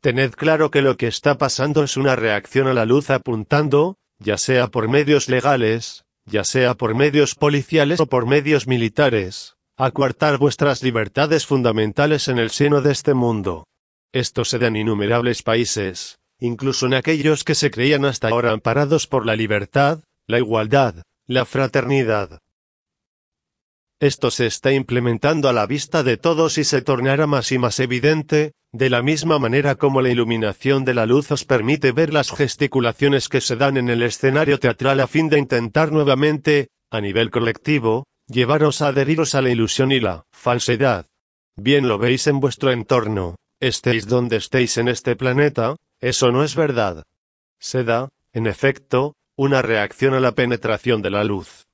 Tened 0.00 0.32
claro 0.32 0.70
que 0.70 0.80
lo 0.80 0.96
que 0.96 1.08
está 1.08 1.36
pasando 1.36 1.84
es 1.84 1.98
una 1.98 2.16
reacción 2.16 2.68
a 2.68 2.72
la 2.72 2.86
luz 2.86 3.10
apuntando, 3.10 3.96
ya 4.18 4.38
sea 4.38 4.68
por 4.68 4.88
medios 4.88 5.28
legales, 5.28 6.04
ya 6.24 6.44
sea 6.44 6.74
por 6.74 6.94
medios 6.94 7.34
policiales 7.34 8.00
o 8.00 8.06
por 8.06 8.26
medios 8.26 8.66
militares, 8.66 9.56
a 9.76 9.90
coartar 9.90 10.38
vuestras 10.38 10.82
libertades 10.82 11.44
fundamentales 11.44 12.28
en 12.28 12.38
el 12.38 12.50
seno 12.50 12.80
de 12.80 12.92
este 12.92 13.12
mundo. 13.12 13.66
Esto 14.12 14.46
se 14.46 14.58
da 14.58 14.68
en 14.68 14.76
innumerables 14.76 15.42
países, 15.42 16.19
incluso 16.40 16.86
en 16.86 16.94
aquellos 16.94 17.44
que 17.44 17.54
se 17.54 17.70
creían 17.70 18.04
hasta 18.04 18.28
ahora 18.28 18.50
amparados 18.50 19.06
por 19.06 19.26
la 19.26 19.36
libertad, 19.36 20.00
la 20.26 20.38
igualdad, 20.38 21.02
la 21.26 21.44
fraternidad. 21.44 22.40
Esto 24.00 24.30
se 24.30 24.46
está 24.46 24.72
implementando 24.72 25.50
a 25.50 25.52
la 25.52 25.66
vista 25.66 26.02
de 26.02 26.16
todos 26.16 26.56
y 26.56 26.64
se 26.64 26.80
tornará 26.80 27.26
más 27.26 27.52
y 27.52 27.58
más 27.58 27.78
evidente, 27.80 28.52
de 28.72 28.88
la 28.88 29.02
misma 29.02 29.38
manera 29.38 29.74
como 29.74 30.00
la 30.00 30.08
iluminación 30.08 30.86
de 30.86 30.94
la 30.94 31.04
luz 31.04 31.30
os 31.32 31.44
permite 31.44 31.92
ver 31.92 32.12
las 32.12 32.30
gesticulaciones 32.30 33.28
que 33.28 33.42
se 33.42 33.56
dan 33.56 33.76
en 33.76 33.90
el 33.90 34.02
escenario 34.02 34.58
teatral 34.58 35.00
a 35.00 35.06
fin 35.06 35.28
de 35.28 35.38
intentar 35.38 35.92
nuevamente, 35.92 36.68
a 36.90 37.00
nivel 37.00 37.30
colectivo, 37.30 38.06
llevaros 38.26 38.80
a 38.80 38.88
adheriros 38.88 39.34
a 39.34 39.42
la 39.42 39.50
ilusión 39.50 39.92
y 39.92 40.00
la 40.00 40.24
falsedad. 40.32 41.06
Bien 41.56 41.86
lo 41.86 41.98
veis 41.98 42.26
en 42.26 42.40
vuestro 42.40 42.72
entorno, 42.72 43.36
estéis 43.60 44.06
donde 44.06 44.36
estéis 44.36 44.78
en 44.78 44.88
este 44.88 45.16
planeta, 45.16 45.76
eso 46.00 46.32
no 46.32 46.44
es 46.44 46.54
verdad. 46.54 47.04
Se 47.58 47.84
da, 47.84 48.08
en 48.32 48.46
efecto, 48.46 49.16
una 49.36 49.62
reacción 49.62 50.14
a 50.14 50.20
la 50.20 50.32
penetración 50.32 51.02
de 51.02 51.10
la 51.10 51.24
luz. 51.24 51.66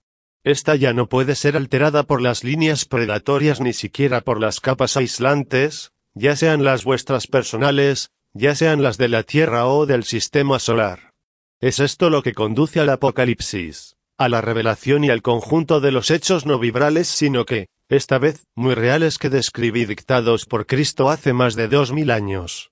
Esta 0.45 0.77
ya 0.77 0.93
no 0.93 1.09
puede 1.09 1.35
ser 1.35 1.57
alterada 1.57 2.05
por 2.05 2.23
las 2.23 2.45
líneas 2.45 2.85
predatorias 2.85 3.61
ni 3.61 3.73
siquiera 3.73 4.21
por 4.21 4.41
las 4.41 4.61
capas 4.61 4.97
aislantes, 4.97 5.93
ya 6.15 6.37
sean 6.37 6.63
las 6.63 6.85
vuestras 6.85 7.27
personales, 7.27 8.11
ya 8.33 8.55
sean 8.55 8.83
las 8.83 8.97
de 8.97 9.09
la 9.09 9.23
Tierra 9.23 9.67
o 9.67 9.87
del 9.87 10.05
sistema 10.05 10.59
solar. 10.59 11.13
Es 11.61 11.81
esto 11.81 12.11
lo 12.11 12.23
que 12.23 12.35
conduce 12.35 12.81
al 12.81 12.91
Apocalipsis, 12.91 13.97
a 14.19 14.29
la 14.29 14.41
revelación 14.41 15.05
y 15.05 15.11
al 15.11 15.23
conjunto 15.23 15.81
de 15.81 15.91
los 15.91 16.11
hechos 16.11 16.47
no 16.47 16.59
vibrales, 16.59 17.09
sino 17.09 17.45
que, 17.45 17.69
esta 17.89 18.19
vez, 18.19 18.45
muy 18.55 18.75
reales 18.75 19.19
que 19.19 19.31
describí 19.31 19.85
dictados 19.85 20.47
por 20.47 20.67
Cristo 20.67 21.11
hace 21.11 21.33
más 21.33 21.55
de 21.55 21.69
dos 21.69 21.93
mil 21.93 22.11
años. 22.11 22.71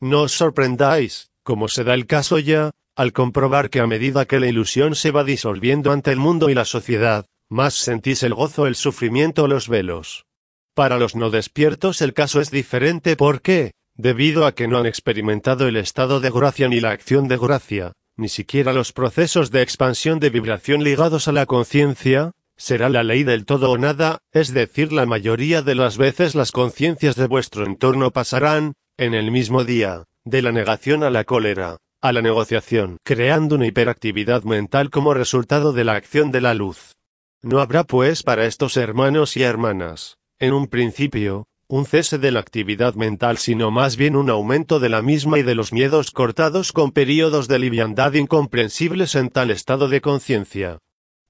No 0.00 0.22
os 0.22 0.32
sorprendáis, 0.32 1.30
como 1.42 1.66
se 1.66 1.82
da 1.82 1.94
el 1.94 2.06
caso 2.06 2.38
ya, 2.38 2.70
al 2.94 3.12
comprobar 3.12 3.68
que 3.68 3.80
a 3.80 3.86
medida 3.86 4.26
que 4.26 4.38
la 4.38 4.46
ilusión 4.46 4.94
se 4.94 5.10
va 5.10 5.24
disolviendo 5.24 5.90
ante 5.90 6.12
el 6.12 6.18
mundo 6.18 6.50
y 6.50 6.54
la 6.54 6.64
sociedad, 6.64 7.26
más 7.48 7.74
sentís 7.74 8.22
el 8.22 8.34
gozo, 8.34 8.66
el 8.66 8.76
sufrimiento 8.76 9.48
los 9.48 9.68
velos. 9.68 10.26
Para 10.74 10.98
los 10.98 11.16
no 11.16 11.30
despiertos 11.30 12.00
el 12.02 12.14
caso 12.14 12.40
es 12.40 12.50
diferente 12.52 13.16
porque, 13.16 13.72
debido 13.96 14.46
a 14.46 14.54
que 14.54 14.68
no 14.68 14.78
han 14.78 14.86
experimentado 14.86 15.66
el 15.66 15.76
estado 15.76 16.20
de 16.20 16.30
gracia 16.30 16.68
ni 16.68 16.80
la 16.80 16.90
acción 16.90 17.26
de 17.26 17.36
gracia, 17.36 17.92
ni 18.16 18.28
siquiera 18.28 18.72
los 18.72 18.92
procesos 18.92 19.50
de 19.50 19.62
expansión 19.62 20.20
de 20.20 20.30
vibración 20.30 20.84
ligados 20.84 21.26
a 21.26 21.32
la 21.32 21.46
conciencia, 21.46 22.32
será 22.56 22.88
la 22.88 23.02
ley 23.02 23.24
del 23.24 23.44
todo 23.46 23.70
o 23.70 23.78
nada, 23.78 24.18
es 24.32 24.52
decir, 24.52 24.92
la 24.92 25.06
mayoría 25.06 25.62
de 25.62 25.74
las 25.74 25.98
veces 25.98 26.36
las 26.36 26.52
conciencias 26.52 27.16
de 27.16 27.26
vuestro 27.26 27.64
entorno 27.64 28.10
pasarán, 28.12 28.74
en 28.98 29.14
el 29.14 29.30
mismo 29.30 29.62
día, 29.62 30.04
de 30.24 30.42
la 30.42 30.50
negación 30.50 31.04
a 31.04 31.10
la 31.10 31.22
cólera, 31.22 31.78
a 32.02 32.12
la 32.12 32.20
negociación, 32.20 32.98
creando 33.04 33.54
una 33.54 33.66
hiperactividad 33.66 34.42
mental 34.42 34.90
como 34.90 35.14
resultado 35.14 35.72
de 35.72 35.84
la 35.84 35.92
acción 35.94 36.32
de 36.32 36.40
la 36.40 36.52
luz. 36.52 36.96
No 37.40 37.60
habrá 37.60 37.84
pues 37.84 38.24
para 38.24 38.46
estos 38.46 38.76
hermanos 38.76 39.36
y 39.36 39.44
hermanas, 39.44 40.18
en 40.40 40.52
un 40.52 40.66
principio, 40.66 41.46
un 41.68 41.86
cese 41.86 42.18
de 42.18 42.32
la 42.32 42.40
actividad 42.40 42.94
mental, 42.94 43.38
sino 43.38 43.70
más 43.70 43.96
bien 43.96 44.16
un 44.16 44.30
aumento 44.30 44.80
de 44.80 44.88
la 44.88 45.00
misma 45.00 45.38
y 45.38 45.44
de 45.44 45.54
los 45.54 45.72
miedos 45.72 46.10
cortados 46.10 46.72
con 46.72 46.90
períodos 46.90 47.46
de 47.46 47.60
liviandad 47.60 48.14
incomprensibles 48.14 49.14
en 49.14 49.28
tal 49.28 49.52
estado 49.52 49.88
de 49.88 50.00
conciencia. 50.00 50.80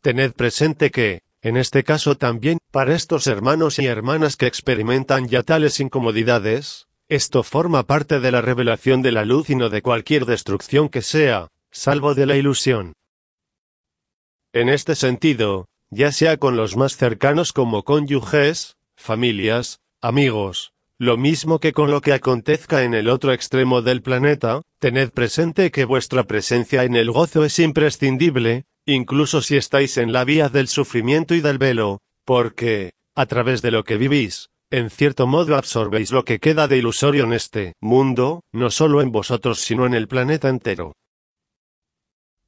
Tened 0.00 0.32
presente 0.32 0.90
que, 0.90 1.20
en 1.42 1.58
este 1.58 1.84
caso 1.84 2.16
también, 2.16 2.58
para 2.70 2.94
estos 2.94 3.26
hermanos 3.26 3.78
y 3.78 3.86
hermanas 3.86 4.36
que 4.36 4.46
experimentan 4.46 5.28
ya 5.28 5.42
tales 5.42 5.80
incomodidades, 5.80 6.87
esto 7.08 7.42
forma 7.42 7.84
parte 7.84 8.20
de 8.20 8.30
la 8.30 8.42
revelación 8.42 9.00
de 9.00 9.12
la 9.12 9.24
luz 9.24 9.48
y 9.48 9.56
no 9.56 9.70
de 9.70 9.82
cualquier 9.82 10.26
destrucción 10.26 10.88
que 10.88 11.02
sea, 11.02 11.48
salvo 11.70 12.14
de 12.14 12.26
la 12.26 12.36
ilusión. 12.36 12.92
En 14.52 14.68
este 14.68 14.94
sentido, 14.94 15.66
ya 15.90 16.12
sea 16.12 16.36
con 16.36 16.56
los 16.56 16.76
más 16.76 16.96
cercanos 16.96 17.52
como 17.52 17.82
cónyuges, 17.82 18.76
familias, 18.96 19.80
amigos, 20.02 20.72
lo 20.98 21.16
mismo 21.16 21.60
que 21.60 21.72
con 21.72 21.90
lo 21.90 22.00
que 22.00 22.12
acontezca 22.12 22.82
en 22.82 22.92
el 22.92 23.08
otro 23.08 23.32
extremo 23.32 23.82
del 23.82 24.02
planeta, 24.02 24.62
tened 24.78 25.10
presente 25.10 25.70
que 25.70 25.84
vuestra 25.84 26.24
presencia 26.24 26.84
en 26.84 26.96
el 26.96 27.10
gozo 27.10 27.44
es 27.44 27.58
imprescindible, 27.58 28.64
incluso 28.84 29.40
si 29.40 29.56
estáis 29.56 29.96
en 29.96 30.12
la 30.12 30.24
vía 30.24 30.48
del 30.48 30.68
sufrimiento 30.68 31.34
y 31.34 31.40
del 31.40 31.58
velo, 31.58 32.00
porque, 32.24 32.92
a 33.14 33.26
través 33.26 33.62
de 33.62 33.70
lo 33.70 33.84
que 33.84 33.96
vivís, 33.96 34.50
en 34.70 34.90
cierto 34.90 35.26
modo 35.26 35.56
absorbéis 35.56 36.12
lo 36.12 36.24
que 36.24 36.38
queda 36.38 36.68
de 36.68 36.76
ilusorio 36.76 37.24
en 37.24 37.32
este 37.32 37.74
mundo, 37.80 38.42
no 38.52 38.70
solo 38.70 39.00
en 39.00 39.10
vosotros 39.10 39.60
sino 39.60 39.86
en 39.86 39.94
el 39.94 40.08
planeta 40.08 40.48
entero. 40.48 40.94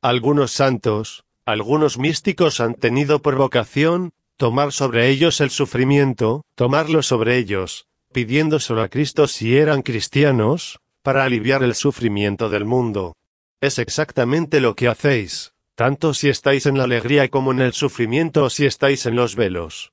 Algunos 0.03 0.53
santos, 0.53 1.25
algunos 1.45 1.99
místicos 1.99 2.61
han 2.61 2.75
tenido 2.75 3.21
por 3.23 3.37
vocación, 3.37 4.13
tomar 4.37 4.73
sobre 4.73 5.09
ellos 5.09 5.41
el 5.41 5.51
sufrimiento, 5.51 6.45
tomarlo 6.55 7.03
sobre 7.03 7.37
ellos, 7.37 7.87
pidiéndoselo 8.13 8.83
a 8.83 8.89
Cristo 8.89 9.27
si 9.27 9.57
eran 9.57 9.83
cristianos, 9.83 10.81
para 11.03 11.25
aliviar 11.25 11.63
el 11.63 11.75
sufrimiento 11.75 12.49
del 12.49 12.65
mundo. 12.65 13.17
Es 13.61 13.79
exactamente 13.79 14.61
lo 14.61 14.75
que 14.75 14.89
hacéis, 14.89 15.53
tanto 15.75 16.15
si 16.15 16.29
estáis 16.29 16.67
en 16.67 16.79
la 16.79 16.85
alegría 16.85 17.29
como 17.29 17.53
en 17.53 17.61
el 17.61 17.73
sufrimiento 17.73 18.45
o 18.45 18.51
si 18.51 18.67
estáis 18.67 19.07
en 19.07 19.17
los 19.17 19.37
velos. 19.37 19.93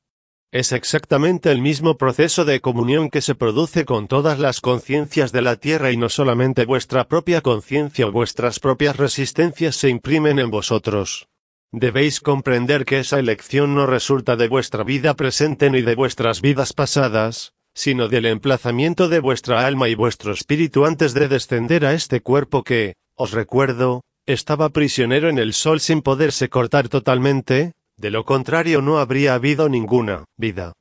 Es 0.52 0.72
exactamente 0.72 1.52
el 1.52 1.62
mismo 1.62 1.98
proceso 1.98 2.46
de 2.46 2.62
comunión 2.62 3.10
que 3.10 3.22
se 3.22 3.36
produce 3.36 3.84
con 3.84 4.08
todas 4.08 4.40
las 4.40 4.62
conciencias 4.62 5.34
de 5.34 5.42
la 5.42 5.58
tierra 5.58 5.92
y 5.92 5.98
no 5.98 6.08
solamente 6.08 6.64
vuestra 6.64 7.10
propia 7.10 7.42
conciencia 7.42 8.08
o 8.08 8.14
vuestras 8.14 8.62
propias 8.62 8.96
resistencias 8.96 9.76
se 9.76 9.90
imprimen 9.90 10.40
en 10.40 10.50
vosotros. 10.50 11.28
Debéis 11.74 12.22
comprender 12.22 12.86
que 12.86 13.00
esa 13.00 13.20
elección 13.20 13.76
no 13.76 13.88
resulta 13.88 14.38
de 14.38 14.48
vuestra 14.48 14.86
vida 14.86 15.16
presente 15.16 15.70
ni 15.70 15.82
de 15.82 15.96
vuestras 15.96 16.42
vidas 16.42 16.72
pasadas, 16.72 17.52
sino 17.74 18.08
del 18.08 18.26
emplazamiento 18.26 19.10
de 19.10 19.20
vuestra 19.20 19.68
alma 19.68 19.90
y 19.90 19.96
vuestro 19.96 20.32
espíritu 20.32 20.86
antes 20.86 21.14
de 21.14 21.28
descender 21.28 21.86
a 21.86 21.94
este 21.94 22.22
cuerpo 22.22 22.64
que, 22.64 22.96
os 23.16 23.32
recuerdo, 23.32 24.06
estaba 24.26 24.70
prisionero 24.70 25.28
en 25.28 25.40
el 25.40 25.52
sol 25.54 25.82
sin 25.82 26.02
poderse 26.02 26.48
cortar 26.48 26.88
totalmente, 26.88 27.74
de 27.98 28.12
lo 28.12 28.26
contrario 28.26 28.82
no 28.82 29.00
habría 29.00 29.34
habido 29.34 29.70
ninguna 29.70 30.26
vida. 30.38 30.74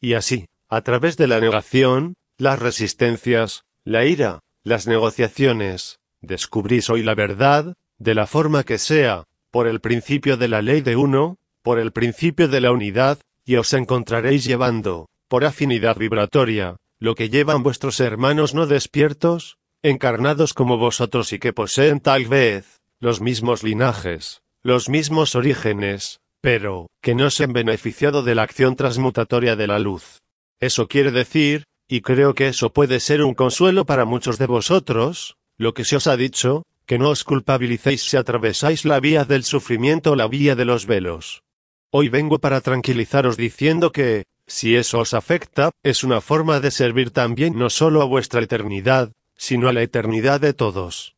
Y 0.00 0.14
así, 0.14 0.46
a 0.68 0.80
través 0.80 1.16
de 1.16 1.26
la 1.26 1.40
negación, 1.40 2.14
las 2.38 2.58
resistencias, 2.58 3.62
la 3.84 4.04
ira, 4.04 4.40
las 4.64 4.86
negociaciones, 4.86 5.98
descubrís 6.20 6.88
hoy 6.88 7.02
la 7.02 7.14
verdad, 7.14 7.74
de 7.98 8.14
la 8.14 8.26
forma 8.26 8.64
que 8.64 8.78
sea, 8.78 9.24
por 9.50 9.66
el 9.66 9.80
principio 9.80 10.36
de 10.36 10.48
la 10.48 10.62
ley 10.62 10.80
de 10.80 10.96
uno, 10.96 11.36
por 11.62 11.78
el 11.78 11.92
principio 11.92 12.48
de 12.48 12.60
la 12.60 12.72
unidad, 12.72 13.18
y 13.44 13.56
os 13.56 13.72
encontraréis 13.72 14.44
llevando, 14.44 15.08
por 15.28 15.44
afinidad 15.44 15.96
vibratoria, 15.96 16.76
lo 16.98 17.14
que 17.14 17.28
llevan 17.28 17.62
vuestros 17.62 18.00
hermanos 18.00 18.54
no 18.54 18.66
despiertos, 18.66 19.58
encarnados 19.82 20.54
como 20.54 20.76
vosotros 20.78 21.32
y 21.32 21.38
que 21.38 21.52
poseen 21.52 22.00
tal 22.00 22.26
vez, 22.26 22.80
los 23.00 23.20
mismos 23.20 23.62
linajes, 23.62 24.42
los 24.68 24.90
mismos 24.90 25.34
orígenes, 25.34 26.20
pero, 26.42 26.88
que 27.00 27.14
no 27.14 27.30
se 27.30 27.44
han 27.44 27.54
beneficiado 27.54 28.22
de 28.22 28.34
la 28.34 28.42
acción 28.42 28.76
transmutatoria 28.76 29.56
de 29.56 29.66
la 29.66 29.78
luz. 29.78 30.18
Eso 30.60 30.88
quiere 30.88 31.10
decir, 31.10 31.64
y 31.88 32.02
creo 32.02 32.34
que 32.34 32.48
eso 32.48 32.70
puede 32.70 33.00
ser 33.00 33.22
un 33.22 33.32
consuelo 33.32 33.86
para 33.86 34.04
muchos 34.04 34.36
de 34.36 34.44
vosotros, 34.44 35.38
lo 35.56 35.72
que 35.72 35.86
se 35.86 35.96
os 35.96 36.06
ha 36.06 36.18
dicho, 36.18 36.64
que 36.84 36.98
no 36.98 37.08
os 37.08 37.24
culpabilicéis 37.24 38.02
si 38.02 38.18
atravesáis 38.18 38.84
la 38.84 39.00
vía 39.00 39.24
del 39.24 39.42
sufrimiento 39.42 40.12
o 40.12 40.16
la 40.16 40.28
vía 40.28 40.54
de 40.54 40.66
los 40.66 40.84
velos. 40.84 41.44
Hoy 41.90 42.10
vengo 42.10 42.38
para 42.38 42.60
tranquilizaros 42.60 43.38
diciendo 43.38 43.90
que, 43.90 44.26
si 44.46 44.76
eso 44.76 44.98
os 44.98 45.14
afecta, 45.14 45.70
es 45.82 46.04
una 46.04 46.20
forma 46.20 46.60
de 46.60 46.72
servir 46.72 47.10
también 47.10 47.58
no 47.58 47.70
solo 47.70 48.02
a 48.02 48.04
vuestra 48.04 48.42
eternidad, 48.42 49.12
sino 49.34 49.70
a 49.70 49.72
la 49.72 49.80
eternidad 49.80 50.42
de 50.42 50.52
todos. 50.52 51.16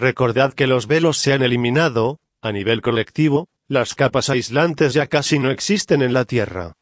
Recordad 0.00 0.54
que 0.54 0.66
los 0.66 0.86
velos 0.86 1.18
se 1.18 1.34
han 1.34 1.42
eliminado, 1.42 2.20
a 2.40 2.52
nivel 2.52 2.80
colectivo, 2.80 3.48
las 3.68 3.94
capas 3.94 4.30
aislantes 4.30 4.94
ya 4.94 5.08
casi 5.08 5.38
no 5.38 5.50
existen 5.50 6.00
en 6.00 6.14
la 6.14 6.24
Tierra. 6.24 6.72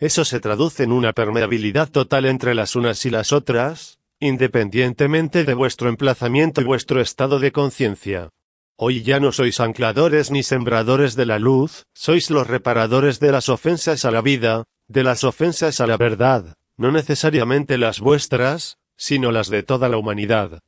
Eso 0.00 0.24
se 0.24 0.40
traduce 0.40 0.82
en 0.82 0.90
una 0.90 1.12
permeabilidad 1.12 1.88
total 1.88 2.24
entre 2.24 2.52
las 2.52 2.74
unas 2.74 3.06
y 3.06 3.10
las 3.10 3.32
otras, 3.32 4.00
independientemente 4.18 5.44
de 5.44 5.54
vuestro 5.54 5.88
emplazamiento 5.88 6.62
y 6.62 6.64
vuestro 6.64 7.00
estado 7.00 7.38
de 7.38 7.52
conciencia. 7.52 8.30
Hoy 8.76 9.04
ya 9.04 9.20
no 9.20 9.30
sois 9.30 9.60
ancladores 9.60 10.32
ni 10.32 10.42
sembradores 10.42 11.14
de 11.14 11.26
la 11.26 11.38
luz, 11.38 11.84
sois 11.94 12.28
los 12.28 12.48
reparadores 12.48 13.20
de 13.20 13.30
las 13.30 13.48
ofensas 13.48 14.04
a 14.04 14.10
la 14.10 14.20
vida, 14.20 14.64
de 14.88 15.04
las 15.04 15.22
ofensas 15.22 15.80
a 15.80 15.86
la 15.86 15.96
verdad, 15.96 16.54
no 16.76 16.90
necesariamente 16.90 17.78
las 17.78 18.00
vuestras, 18.00 18.78
sino 18.96 19.30
las 19.30 19.48
de 19.48 19.62
toda 19.62 19.88
la 19.88 19.96
humanidad. 19.96 20.58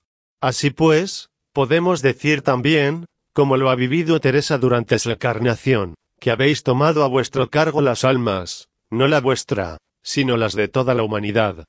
Así 0.40 0.70
pues, 0.70 1.30
podemos 1.56 2.02
decir 2.02 2.42
también, 2.42 3.06
como 3.32 3.56
lo 3.56 3.70
ha 3.70 3.76
vivido 3.76 4.20
Teresa 4.20 4.58
durante 4.58 4.98
su 4.98 5.10
encarnación, 5.10 5.94
que 6.20 6.30
habéis 6.30 6.62
tomado 6.62 7.02
a 7.02 7.08
vuestro 7.08 7.48
cargo 7.48 7.80
las 7.80 8.04
almas, 8.04 8.68
no 8.90 9.08
la 9.08 9.22
vuestra, 9.22 9.78
sino 10.02 10.36
las 10.36 10.52
de 10.52 10.68
toda 10.68 10.92
la 10.92 11.02
humanidad. 11.02 11.64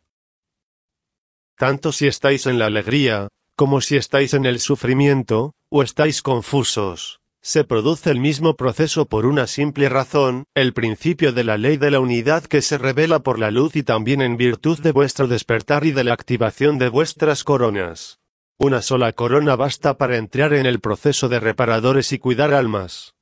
Tanto 1.55 1.93
si 1.93 2.05
estáis 2.05 2.47
en 2.47 2.59
la 2.59 2.65
alegría, 2.65 3.29
como 3.55 3.79
si 3.79 3.95
estáis 3.95 4.33
en 4.33 4.45
el 4.45 4.59
sufrimiento, 4.59 5.53
o 5.71 5.83
estáis 5.83 6.21
confusos, 6.21 7.21
se 7.41 7.63
produce 7.63 8.11
el 8.11 8.19
mismo 8.19 8.57
proceso 8.57 9.05
por 9.05 9.25
una 9.25 9.47
simple 9.47 9.87
razón, 9.87 10.43
el 10.53 10.73
principio 10.73 11.31
de 11.31 11.45
la 11.45 11.57
ley 11.57 11.77
de 11.77 11.91
la 11.91 12.01
unidad 12.01 12.43
que 12.43 12.61
se 12.61 12.77
revela 12.77 13.19
por 13.19 13.39
la 13.39 13.51
luz 13.51 13.77
y 13.77 13.83
también 13.83 14.21
en 14.21 14.35
virtud 14.35 14.81
de 14.81 14.91
vuestro 14.91 15.29
despertar 15.29 15.85
y 15.85 15.91
de 15.91 16.03
la 16.03 16.11
activación 16.11 16.77
de 16.77 16.89
vuestras 16.89 17.45
coronas. 17.45 18.19
Una 18.59 18.81
sola 18.81 19.13
corona 19.13 19.55
basta 19.55 19.99
para 19.99 20.17
entrar 20.17 20.53
en 20.53 20.65
el 20.65 20.79
proceso 20.79 21.29
de 21.29 21.39
reparadores 21.39 22.11
y 22.11 22.17
cuidar 22.17 22.55
almas. 22.55 23.13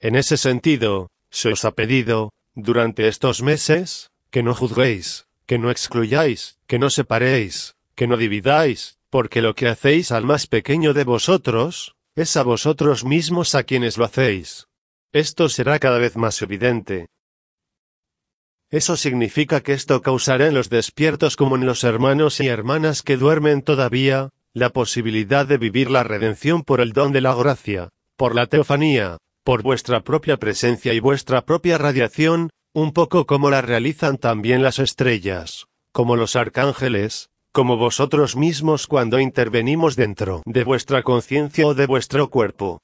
En 0.00 0.16
ese 0.16 0.36
sentido, 0.36 1.10
se 1.30 1.52
os 1.52 1.64
ha 1.64 1.70
pedido, 1.72 2.32
durante 2.56 3.06
estos 3.06 3.40
meses, 3.40 4.10
que 4.30 4.42
no 4.42 4.52
juzguéis, 4.52 5.26
que 5.46 5.58
no 5.58 5.70
excluyáis, 5.70 6.58
que 6.66 6.80
no 6.80 6.90
separéis, 6.90 7.76
que 7.94 8.08
no 8.08 8.16
dividáis, 8.16 8.98
porque 9.10 9.42
lo 9.42 9.54
que 9.54 9.68
hacéis 9.68 10.10
al 10.10 10.24
más 10.24 10.48
pequeño 10.48 10.92
de 10.92 11.04
vosotros, 11.04 11.94
es 12.16 12.36
a 12.36 12.42
vosotros 12.42 13.04
mismos 13.04 13.54
a 13.54 13.62
quienes 13.62 13.96
lo 13.96 14.04
hacéis. 14.04 14.66
Esto 15.12 15.48
será 15.48 15.78
cada 15.78 15.98
vez 15.98 16.16
más 16.16 16.42
evidente. 16.42 17.06
Eso 18.70 18.96
significa 18.96 19.60
que 19.60 19.72
esto 19.72 20.02
causará 20.02 20.48
en 20.48 20.54
los 20.54 20.68
despiertos 20.68 21.36
como 21.36 21.54
en 21.54 21.66
los 21.66 21.84
hermanos 21.84 22.40
y 22.40 22.48
hermanas 22.48 23.02
que 23.02 23.16
duermen 23.16 23.62
todavía, 23.62 24.30
la 24.54 24.70
posibilidad 24.70 25.46
de 25.46 25.58
vivir 25.58 25.90
la 25.90 26.02
redención 26.02 26.62
por 26.62 26.80
el 26.80 26.92
don 26.92 27.12
de 27.12 27.20
la 27.20 27.34
gracia, 27.34 27.90
por 28.16 28.34
la 28.34 28.46
teofanía, 28.46 29.18
por 29.44 29.62
vuestra 29.62 30.02
propia 30.02 30.36
presencia 30.36 30.92
y 30.92 31.00
vuestra 31.00 31.44
propia 31.44 31.78
radiación, 31.78 32.50
un 32.74 32.92
poco 32.92 33.26
como 33.26 33.50
la 33.50 33.62
realizan 33.62 34.18
también 34.18 34.62
las 34.62 34.78
estrellas, 34.78 35.66
como 35.92 36.16
los 36.16 36.36
arcángeles, 36.36 37.30
como 37.52 37.76
vosotros 37.76 38.36
mismos 38.36 38.86
cuando 38.86 39.18
intervenimos 39.18 39.96
dentro 39.96 40.42
de 40.46 40.64
vuestra 40.64 41.02
conciencia 41.02 41.66
o 41.66 41.74
de 41.74 41.86
vuestro 41.86 42.30
cuerpo. 42.30 42.80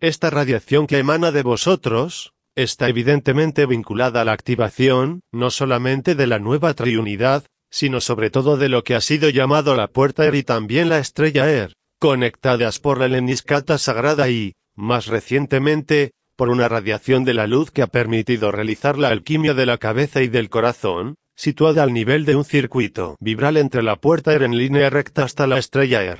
Esta 0.00 0.30
radiación 0.30 0.86
que 0.86 0.98
emana 0.98 1.32
de 1.32 1.42
vosotros, 1.42 2.32
está 2.54 2.88
evidentemente 2.88 3.66
vinculada 3.66 4.20
a 4.20 4.24
la 4.24 4.32
activación, 4.32 5.20
no 5.32 5.50
solamente 5.50 6.14
de 6.14 6.26
la 6.26 6.38
nueva 6.38 6.74
triunidad, 6.74 7.44
sino 7.70 8.00
sobre 8.00 8.30
todo 8.30 8.56
de 8.56 8.68
lo 8.68 8.84
que 8.84 8.94
ha 8.94 9.00
sido 9.00 9.28
llamado 9.28 9.74
la 9.74 9.88
puerta 9.88 10.26
Er 10.26 10.34
y 10.34 10.42
también 10.42 10.88
la 10.88 10.98
estrella 10.98 11.50
Er, 11.50 11.74
conectadas 11.98 12.78
por 12.78 12.98
la 12.98 13.08
leniscata 13.08 13.78
sagrada 13.78 14.28
y, 14.28 14.54
más 14.74 15.06
recientemente, 15.06 16.12
por 16.36 16.50
una 16.50 16.68
radiación 16.68 17.24
de 17.24 17.34
la 17.34 17.46
luz 17.46 17.70
que 17.70 17.82
ha 17.82 17.88
permitido 17.88 18.52
realizar 18.52 18.96
la 18.96 19.08
alquimia 19.08 19.54
de 19.54 19.66
la 19.66 19.78
cabeza 19.78 20.22
y 20.22 20.28
del 20.28 20.48
corazón, 20.48 21.16
situada 21.34 21.82
al 21.82 21.92
nivel 21.92 22.24
de 22.24 22.36
un 22.36 22.44
circuito 22.44 23.16
vibral 23.20 23.56
entre 23.56 23.82
la 23.82 23.96
puerta 23.96 24.32
Er 24.32 24.42
en 24.42 24.56
línea 24.56 24.90
recta 24.90 25.24
hasta 25.24 25.46
la 25.46 25.58
estrella 25.58 26.04
Er. 26.04 26.18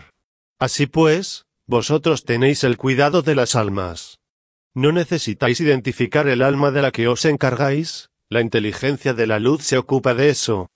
Así 0.59 0.87
pues, 0.87 1.45
vosotros 1.67 2.25
tenéis 2.25 2.65
el 2.65 2.77
cuidado 2.77 3.23
de 3.23 3.35
las 3.35 3.55
almas. 3.55 4.19
No 4.75 4.93
necesitáis 4.93 5.61
identificar 5.61 6.29
el 6.29 6.43
alma 6.43 6.71
de 6.71 6.83
la 6.83 6.91
que 6.91 7.09
os 7.09 7.25
encargáis, 7.25 8.11
la 8.29 8.41
inteligencia 8.41 9.15
de 9.15 9.27
la 9.27 9.39
luz 9.39 9.63
se 9.63 9.79
ocupa 9.79 10.15
de 10.15 10.31
eso, 10.31 10.69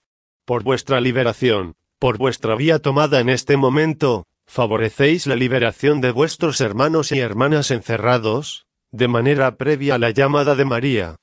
por 0.45 0.63
vuestra 0.63 0.99
liberación, 0.99 1.75
por 1.99 2.17
vuestra 2.17 2.55
vía 2.55 2.79
tomada 2.79 3.19
en 3.19 3.29
este 3.29 3.55
momento, 3.55 4.25
favorecéis 4.45 5.25
la 5.25 5.35
liberación 5.35 6.01
de 6.01 6.11
vuestros 6.11 6.59
hermanos 6.59 7.11
y 7.11 7.19
hermanas 7.19 7.71
encerrados, 7.71 8.65
de 8.91 9.07
manera 9.07 9.55
previa 9.55 9.95
a 9.95 9.97
la 9.97 10.11
llamada 10.11 10.55
de 10.55 10.65
María. 10.65 11.15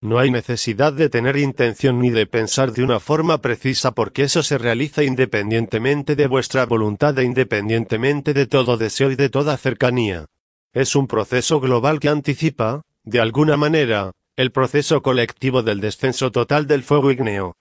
No 0.00 0.20
hay 0.20 0.30
necesidad 0.30 0.92
de 0.92 1.08
tener 1.08 1.36
intención 1.36 2.00
ni 2.00 2.10
de 2.10 2.26
pensar 2.26 2.72
de 2.72 2.84
una 2.84 3.00
forma 3.00 3.38
precisa 3.38 3.90
porque 3.90 4.22
eso 4.22 4.44
se 4.44 4.56
realiza 4.56 5.02
independientemente 5.02 6.14
de 6.14 6.28
vuestra 6.28 6.64
voluntad 6.66 7.18
e 7.18 7.24
independientemente 7.24 8.32
de 8.32 8.46
todo 8.46 8.76
deseo 8.76 9.10
y 9.10 9.16
de 9.16 9.28
toda 9.28 9.56
cercanía. 9.56 10.26
Es 10.72 10.94
un 10.94 11.08
proceso 11.08 11.58
global 11.58 11.98
que 11.98 12.10
anticipa, 12.10 12.82
de 13.02 13.18
alguna 13.18 13.56
manera, 13.56 14.12
el 14.36 14.52
proceso 14.52 15.02
colectivo 15.02 15.64
del 15.64 15.80
descenso 15.80 16.30
total 16.30 16.68
del 16.68 16.84
fuego 16.84 17.10
ígneo. 17.10 17.56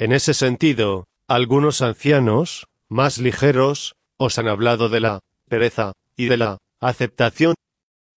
En 0.00 0.12
ese 0.12 0.32
sentido, 0.32 1.04
algunos 1.28 1.82
ancianos, 1.82 2.68
más 2.88 3.18
ligeros, 3.18 3.96
os 4.16 4.38
han 4.38 4.48
hablado 4.48 4.88
de 4.88 4.98
la 4.98 5.20
pereza 5.46 5.92
y 6.16 6.24
de 6.24 6.38
la 6.38 6.56
aceptación. 6.80 7.54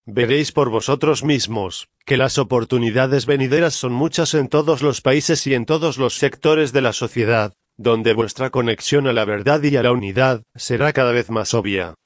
Veréis 0.06 0.50
por 0.50 0.70
vosotros 0.70 1.24
mismos, 1.24 1.88
que 2.06 2.16
las 2.16 2.38
oportunidades 2.38 3.26
venideras 3.26 3.74
son 3.74 3.92
muchas 3.92 4.32
en 4.32 4.48
todos 4.48 4.80
los 4.80 5.02
países 5.02 5.46
y 5.46 5.52
en 5.52 5.66
todos 5.66 5.98
los 5.98 6.14
sectores 6.14 6.72
de 6.72 6.80
la 6.80 6.94
sociedad, 6.94 7.52
donde 7.76 8.14
vuestra 8.14 8.48
conexión 8.48 9.06
a 9.06 9.12
la 9.12 9.26
verdad 9.26 9.62
y 9.62 9.76
a 9.76 9.82
la 9.82 9.92
unidad 9.92 10.42
será 10.54 10.94
cada 10.94 11.12
vez 11.12 11.28
más 11.28 11.52
obvia. 11.52 11.96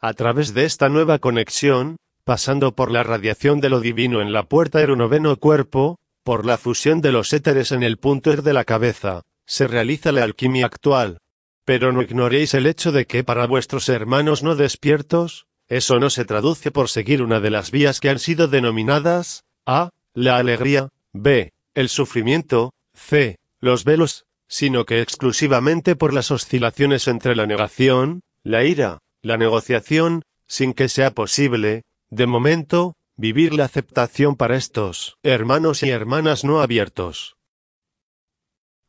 A 0.00 0.14
través 0.14 0.54
de 0.54 0.64
esta 0.64 0.88
nueva 0.88 1.18
conexión, 1.18 1.96
pasando 2.24 2.74
por 2.74 2.90
la 2.90 3.02
radiación 3.02 3.60
de 3.60 3.68
lo 3.68 3.80
divino 3.80 4.22
en 4.22 4.32
la 4.32 4.44
puerta 4.44 4.78
del 4.78 4.96
noveno 4.96 5.36
cuerpo, 5.36 5.98
por 6.26 6.44
la 6.44 6.58
fusión 6.58 7.00
de 7.02 7.12
los 7.12 7.32
éteres 7.32 7.70
en 7.70 7.84
el 7.84 7.98
punto 7.98 8.32
er 8.32 8.42
de 8.42 8.52
la 8.52 8.64
cabeza, 8.64 9.22
se 9.46 9.68
realiza 9.68 10.10
la 10.10 10.24
alquimia 10.24 10.66
actual. 10.66 11.20
Pero 11.64 11.92
no 11.92 12.02
ignoréis 12.02 12.52
el 12.54 12.66
hecho 12.66 12.90
de 12.90 13.06
que 13.06 13.22
para 13.22 13.46
vuestros 13.46 13.88
hermanos 13.88 14.42
no 14.42 14.56
despiertos, 14.56 15.46
Eso 15.68 16.00
no 16.00 16.10
se 16.10 16.24
traduce 16.24 16.72
por 16.72 16.88
seguir 16.88 17.22
una 17.22 17.38
de 17.38 17.50
las 17.50 17.70
vías 17.70 18.00
que 18.00 18.10
han 18.10 18.18
sido 18.18 18.48
denominadas 18.48 19.44
A. 19.66 19.90
La 20.14 20.36
alegría, 20.36 20.88
B. 21.12 21.52
El 21.74 21.88
sufrimiento, 21.88 22.72
C. 22.92 23.38
Los 23.60 23.84
velos, 23.84 24.24
sino 24.48 24.84
que 24.84 25.02
exclusivamente 25.02 25.94
por 25.94 26.12
las 26.12 26.32
oscilaciones 26.32 27.06
entre 27.06 27.36
la 27.36 27.46
negación, 27.46 28.22
la 28.42 28.64
ira, 28.64 28.98
la 29.22 29.36
negociación, 29.36 30.22
sin 30.48 30.72
que 30.72 30.88
sea 30.88 31.12
posible, 31.12 31.82
de 32.10 32.26
momento, 32.26 32.96
vivir 33.18 33.54
la 33.54 33.64
aceptación 33.64 34.36
para 34.36 34.56
estos 34.56 35.16
hermanos 35.22 35.82
y 35.82 35.90
hermanas 35.90 36.44
no 36.44 36.60
abiertos. 36.60 37.36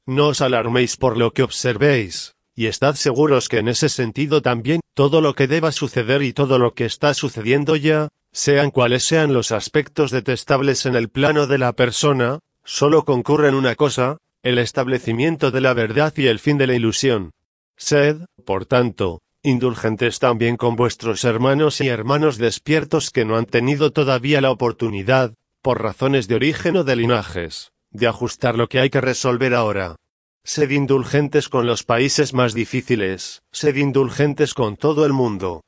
No 0.06 0.28
os 0.28 0.42
alarméis 0.42 0.98
por 0.98 1.18
lo 1.18 1.32
que 1.32 1.44
observéis, 1.44 2.36
y 2.54 2.68
estad 2.68 2.96
seguros 2.96 3.48
que 3.48 3.60
en 3.60 3.70
ese 3.70 3.88
sentido 3.88 4.42
también, 4.42 4.82
todo 4.94 5.22
lo 5.22 5.34
que 5.34 5.48
deba 5.48 5.72
suceder 5.72 6.24
y 6.24 6.34
todo 6.34 6.60
lo 6.60 6.74
que 6.74 6.86
está 6.86 7.14
sucediendo 7.14 7.76
ya, 7.76 8.10
sean 8.34 8.72
cuales 8.72 9.04
sean 9.04 9.34
los 9.34 9.52
aspectos 9.52 10.12
detestables 10.12 10.86
en 10.86 10.96
el 10.96 11.10
plano 11.10 11.48
de 11.48 11.58
la 11.58 11.74
persona, 11.74 12.40
solo 12.64 13.06
concurren 13.06 13.56
una 13.56 13.76
cosa, 13.76 14.18
el 14.44 14.60
establecimiento 14.60 15.52
de 15.52 15.62
la 15.62 15.74
verdad 15.74 16.14
y 16.18 16.28
el 16.28 16.40
fin 16.40 16.58
de 16.58 16.68
la 16.68 16.76
ilusión. 16.76 17.32
Sed, 17.78 18.26
por 18.46 18.66
tanto, 18.66 19.22
indulgentes 19.48 20.20
también 20.20 20.58
con 20.58 20.76
vuestros 20.76 21.24
hermanos 21.24 21.80
y 21.80 21.88
hermanos 21.88 22.38
despiertos 22.38 23.12
que 23.12 23.24
no 23.24 23.38
han 23.38 23.46
tenido 23.46 23.92
todavía 23.92 24.42
la 24.42 24.52
oportunidad, 24.52 25.34
por 25.62 25.82
razones 25.82 26.28
de 26.28 26.36
origen 26.36 26.76
o 26.78 26.84
de 26.84 26.96
linajes, 26.98 27.72
de 27.92 28.08
ajustar 28.08 28.58
lo 28.58 28.68
que 28.68 28.80
hay 28.80 28.90
que 28.90 29.00
resolver 29.00 29.54
ahora. 29.54 29.96
Sed 30.44 30.70
indulgentes 30.72 31.50
con 31.50 31.66
los 31.66 31.84
países 31.84 32.34
más 32.34 32.54
difíciles, 32.54 33.42
sed 33.52 33.76
indulgentes 33.78 34.54
con 34.54 34.76
todo 34.76 35.06
el 35.06 35.14
mundo. 35.14 35.64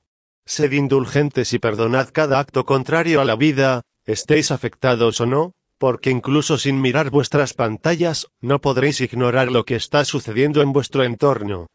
Sed 0.46 0.72
indulgentes 0.74 1.54
y 1.54 1.60
perdonad 1.60 2.10
cada 2.12 2.39
acto 2.39 2.65
contrario 2.65 3.22
a 3.22 3.26
la 3.26 3.36
vida, 3.36 3.82
estéis 4.06 4.52
afectados 4.52 5.22
o 5.22 5.26
no, 5.26 5.54
porque 5.78 6.10
incluso 6.10 6.58
sin 6.58 6.82
mirar 6.82 7.10
vuestras 7.12 7.54
pantallas, 7.54 8.28
no 8.42 8.60
podréis 8.60 9.00
ignorar 9.00 9.52
lo 9.52 9.63
que 9.63 9.76
está 9.76 10.04
sucediendo 10.04 10.62
en 10.62 10.74
vuestro 10.74 11.04
entorno. 11.04 11.68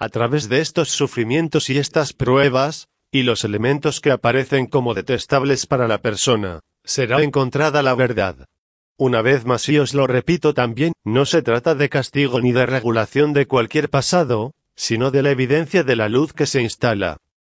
A 0.00 0.08
través 0.10 0.48
de 0.48 0.60
estos 0.60 0.90
sufrimientos 0.90 1.70
y 1.70 1.78
estas 1.78 2.12
pruebas, 2.12 2.86
y 3.10 3.24
los 3.24 3.42
elementos 3.42 4.00
que 4.00 4.12
aparecen 4.12 4.66
como 4.66 4.94
detestables 4.94 5.66
para 5.66 5.88
la 5.88 5.98
persona, 5.98 6.60
será 6.84 7.22
encontrada 7.22 7.82
la 7.82 7.96
verdad. 7.96 8.46
Una 8.96 9.22
vez 9.22 9.44
más 9.44 9.68
y 9.68 9.78
os 9.78 9.94
lo 9.94 10.06
repito 10.06 10.54
también, 10.54 10.92
no 11.04 11.24
se 11.24 11.42
trata 11.42 11.74
de 11.74 11.88
castigo 11.88 12.40
ni 12.40 12.52
de 12.52 12.66
regulación 12.66 13.32
de 13.32 13.46
cualquier 13.46 13.90
pasado, 13.90 14.54
sino 14.76 15.10
de 15.10 15.22
la 15.22 15.30
evidencia 15.30 15.82
de 15.82 15.96
la 15.96 16.08
luz 16.08 16.32
que 16.32 16.46
se 16.46 16.62
instala. 16.62 17.16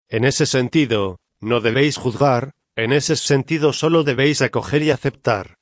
En 0.08 0.24
ese 0.24 0.46
sentido, 0.46 1.20
no 1.42 1.60
debéis 1.60 1.98
juzgar, 1.98 2.54
en 2.78 2.94
ese 2.94 3.18
sentido 3.18 3.74
solo 3.74 4.04
debéis 4.04 4.42
acoger 4.42 4.82
y 4.84 4.92
aceptar. 4.92 5.58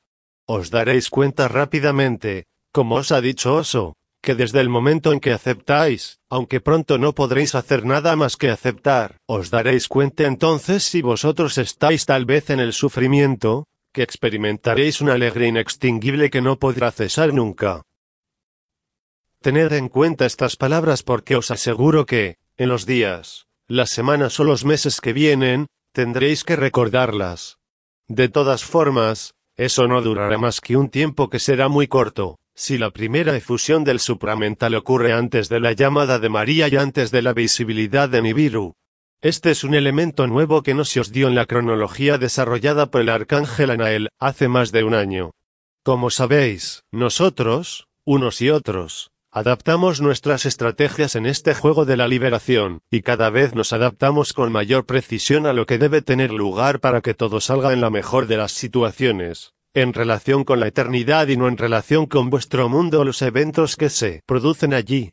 Os 0.46 0.70
daréis 0.70 1.10
cuenta 1.10 1.48
rápidamente, 1.48 2.46
como 2.72 2.96
os 2.96 3.12
ha 3.12 3.20
dicho 3.22 3.56
Oso, 3.56 3.96
que 4.28 4.36
desde 4.36 4.60
el 4.60 4.68
momento 4.68 5.14
en 5.14 5.22
que 5.22 5.32
aceptáis, 5.32 6.20
aunque 6.30 6.60
pronto 6.60 6.98
no 6.98 7.16
podréis 7.16 7.56
hacer 7.56 7.86
nada 7.86 8.18
más 8.18 8.36
que 8.36 8.50
aceptar, 8.50 9.22
os 9.26 9.52
daréis 9.52 9.88
cuenta 9.88 10.26
entonces 10.26 10.84
si 10.84 11.02
vosotros 11.02 11.58
estáis 11.58 12.06
tal 12.06 12.26
vez 12.26 12.50
en 12.50 12.60
el 12.60 12.74
sufrimiento, 12.74 13.68
que 13.94 14.04
experimentaréis 14.04 15.00
una 15.00 15.14
alegría 15.14 15.48
inextinguible 15.48 16.30
que 16.30 16.42
no 16.42 16.60
podrá 16.60 16.92
cesar 16.92 17.34
nunca. 17.34 17.84
Tened 19.42 19.72
en 19.72 19.88
cuenta 19.88 20.26
estas 20.26 20.58
palabras 20.58 21.04
porque 21.04 21.38
os 21.38 21.50
aseguro 21.50 22.06
que, 22.06 22.36
en 22.58 22.68
los 22.68 22.86
días, 22.86 23.46
las 23.70 23.92
semanas 23.92 24.38
o 24.42 24.44
los 24.44 24.66
meses 24.66 25.00
que 25.00 25.14
vienen, 25.14 25.68
tendréis 25.94 26.44
que 26.44 26.58
recordarlas. 26.58 27.60
De 28.10 28.28
todas 28.28 28.66
formas, 28.66 29.36
eso 29.56 29.88
no 29.88 30.02
durará 30.02 30.38
más 30.38 30.60
que 30.60 30.76
un 30.76 30.90
tiempo 30.90 31.30
que 31.30 31.40
será 31.40 31.70
muy 31.70 31.88
corto. 31.88 32.40
Si 32.60 32.80
la 32.80 32.90
primera 32.90 33.38
efusión 33.38 33.84
del 33.84 34.00
supramental 34.00 34.74
ocurre 34.74 35.14
antes 35.14 35.48
de 35.48 35.60
la 35.60 35.74
llamada 35.74 36.18
de 36.18 36.28
María 36.28 36.68
y 36.68 36.76
antes 36.76 37.12
de 37.12 37.22
la 37.22 37.34
visibilidad 37.34 38.10
de 38.10 38.24
Nibiru, 38.24 38.74
este 39.22 39.52
es 39.52 39.64
un 39.64 39.76
elemento 39.76 40.26
nuevo 40.26 40.64
que 40.64 40.74
no 40.74 40.84
se 40.84 41.00
os 41.00 41.12
dio 41.12 41.28
en 41.28 41.36
la 41.36 41.46
cronología 41.46 42.18
desarrollada 42.18 42.90
por 42.90 43.02
el 43.02 43.10
arcángel 43.10 43.70
Anael 43.70 44.10
hace 44.18 44.48
más 44.48 44.72
de 44.72 44.84
un 44.84 44.96
año. 44.96 45.34
Como 45.84 46.10
sabéis, 46.10 46.82
nosotros, 46.92 47.90
unos 48.06 48.42
y 48.42 48.50
otros, 48.50 49.12
adaptamos 49.32 50.02
nuestras 50.02 50.48
estrategias 50.48 51.16
en 51.16 51.28
este 51.28 51.54
juego 51.54 51.86
de 51.86 51.96
la 51.96 52.08
liberación, 52.08 52.80
y 52.90 53.04
cada 53.04 53.30
vez 53.30 53.54
nos 53.54 53.72
adaptamos 53.72 54.34
con 54.34 54.52
mayor 54.52 54.88
precisión 54.88 55.46
a 55.46 55.54
lo 55.54 55.68
que 55.68 55.78
debe 55.78 56.02
tener 56.02 56.32
lugar 56.32 56.80
para 56.80 57.02
que 57.02 57.14
todo 57.14 57.40
salga 57.40 57.72
en 57.72 57.82
la 57.82 57.92
mejor 57.92 58.26
de 58.26 58.38
las 58.38 58.52
situaciones 58.52 59.54
en 59.82 59.94
relación 59.94 60.44
con 60.44 60.60
la 60.60 60.68
eternidad 60.68 61.28
y 61.28 61.38
no 61.38 61.48
en 61.48 61.56
relación 61.56 62.08
con 62.08 62.32
vuestro 62.32 62.68
mundo 62.68 63.02
o 63.02 63.04
los 63.04 63.22
eventos 63.22 63.76
que 63.76 63.90
se 63.90 64.24
producen 64.26 64.74
allí. 64.74 65.12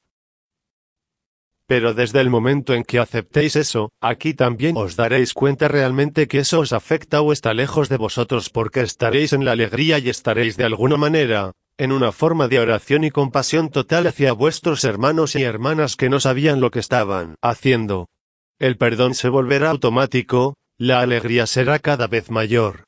Pero 1.67 1.93
desde 1.93 2.23
el 2.23 2.31
momento 2.31 2.73
en 2.73 2.83
que 2.83 2.99
aceptéis 2.99 3.57
eso, 3.57 3.91
aquí 4.01 4.33
también 4.33 4.75
os 4.79 4.97
daréis 4.97 5.35
cuenta 5.35 5.69
realmente 5.69 6.29
que 6.29 6.39
eso 6.39 6.61
os 6.61 6.73
afecta 6.73 7.21
o 7.21 7.35
está 7.35 7.53
lejos 7.53 7.91
de 7.91 7.99
vosotros 7.99 8.49
porque 8.49 8.81
estaréis 8.81 9.35
en 9.35 9.45
la 9.45 9.53
alegría 9.53 9.99
y 9.99 10.09
estaréis 10.09 10.57
de 10.57 10.65
alguna 10.65 10.97
manera, 10.97 11.53
en 11.77 11.93
una 11.93 12.11
forma 12.11 12.49
de 12.49 12.59
oración 12.59 13.05
y 13.05 13.11
compasión 13.11 13.69
total 13.69 14.07
hacia 14.07 14.33
vuestros 14.33 14.83
hermanos 14.85 15.37
y 15.37 15.43
hermanas 15.43 15.97
que 15.97 16.09
no 16.09 16.21
sabían 16.21 16.63
lo 16.63 16.71
que 16.71 16.79
estaban 16.79 17.35
haciendo. 17.43 18.09
El 18.59 18.79
perdón 18.79 19.15
se 19.15 19.29
volverá 19.29 19.69
automático, 19.69 20.55
la 20.79 21.01
alegría 21.01 21.47
será 21.47 21.79
cada 21.81 22.07
vez 22.07 22.31
mayor. 22.31 22.85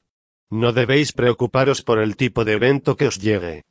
No 0.51 0.73
debéis 0.73 1.13
preocuparos 1.13 1.83
por 1.83 1.99
el 1.99 2.17
tipo 2.17 2.45
de 2.45 2.53
evento 2.53 2.97
que 2.97 3.09
os 3.09 3.19
llegue. 3.19 3.65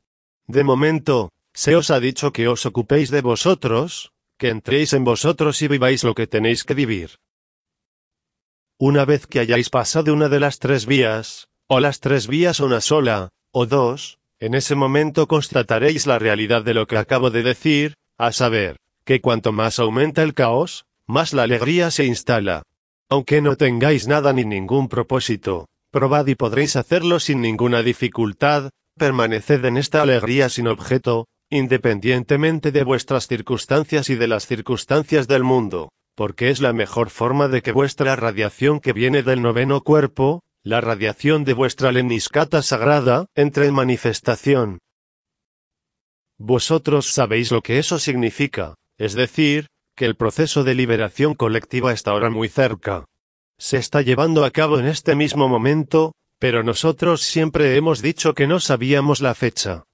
De 0.46 0.62
momento, 0.62 1.32
se 1.54 1.74
os 1.74 1.90
ha 1.90 2.00
dicho 2.00 2.32
que 2.32 2.48
os 2.48 2.66
ocupéis 2.66 3.10
de 3.10 3.22
vosotros, 3.22 4.12
que 4.36 4.50
entréis 4.50 4.92
en 4.92 5.04
vosotros 5.04 5.62
y 5.62 5.68
viváis 5.68 6.04
lo 6.04 6.14
que 6.14 6.26
tenéis 6.26 6.64
que 6.64 6.74
vivir. 6.74 7.12
Una 8.78 9.06
vez 9.06 9.26
que 9.26 9.40
hayáis 9.40 9.70
pasado 9.70 10.12
una 10.12 10.28
de 10.28 10.38
las 10.38 10.58
tres 10.58 10.84
vías, 10.84 11.48
o 11.66 11.80
las 11.80 12.00
tres 12.00 12.26
vías 12.26 12.60
una 12.60 12.82
sola, 12.82 13.30
o 13.52 13.64
dos, 13.64 14.18
en 14.38 14.54
ese 14.54 14.74
momento 14.74 15.26
constataréis 15.26 16.06
la 16.06 16.18
realidad 16.18 16.62
de 16.62 16.74
lo 16.74 16.86
que 16.86 16.98
acabo 16.98 17.30
de 17.30 17.42
decir, 17.42 17.94
a 18.18 18.32
saber, 18.32 18.76
que 19.06 19.22
cuanto 19.22 19.50
más 19.50 19.78
aumenta 19.78 20.22
el 20.22 20.34
caos, 20.34 20.84
más 21.06 21.32
la 21.32 21.44
alegría 21.44 21.90
se 21.90 22.04
instala. 22.04 22.64
Aunque 23.08 23.40
no 23.40 23.56
tengáis 23.56 24.06
nada 24.06 24.34
ni 24.34 24.44
ningún 24.44 24.88
propósito, 24.88 25.68
Probad 25.96 26.26
y 26.26 26.34
podréis 26.34 26.76
hacerlo 26.76 27.18
sin 27.20 27.40
ninguna 27.40 27.82
dificultad, 27.82 28.68
permaneced 28.98 29.64
en 29.64 29.78
esta 29.78 30.02
alegría 30.02 30.50
sin 30.50 30.68
objeto, 30.68 31.26
independientemente 31.48 32.70
de 32.70 32.84
vuestras 32.84 33.28
circunstancias 33.28 34.10
y 34.10 34.14
de 34.14 34.28
las 34.28 34.46
circunstancias 34.46 35.26
del 35.26 35.42
mundo, 35.42 35.88
porque 36.14 36.50
es 36.50 36.60
la 36.60 36.74
mejor 36.74 37.08
forma 37.08 37.48
de 37.48 37.62
que 37.62 37.72
vuestra 37.72 38.14
radiación 38.14 38.80
que 38.80 38.92
viene 38.92 39.22
del 39.22 39.40
noveno 39.40 39.80
cuerpo, 39.80 40.42
la 40.62 40.82
radiación 40.82 41.44
de 41.44 41.54
vuestra 41.54 41.92
leniscata 41.92 42.60
sagrada, 42.60 43.24
entre 43.34 43.64
en 43.64 43.72
manifestación. 43.72 44.80
Vosotros 46.36 47.06
sabéis 47.06 47.50
lo 47.50 47.62
que 47.62 47.78
eso 47.78 47.98
significa, 47.98 48.74
es 48.98 49.14
decir, 49.14 49.68
que 49.96 50.04
el 50.04 50.14
proceso 50.14 50.62
de 50.62 50.74
liberación 50.74 51.32
colectiva 51.32 51.94
está 51.94 52.10
ahora 52.10 52.28
muy 52.28 52.50
cerca 52.50 53.06
se 53.58 53.78
está 53.78 54.02
llevando 54.02 54.44
a 54.44 54.50
cabo 54.50 54.78
en 54.78 54.86
este 54.86 55.14
mismo 55.14 55.48
momento, 55.48 56.12
pero 56.38 56.62
nosotros 56.62 57.22
siempre 57.22 57.76
hemos 57.76 58.02
dicho 58.02 58.34
que 58.34 58.46
no 58.46 58.60
sabíamos 58.60 59.20
la 59.20 59.34
fecha. 59.34 59.84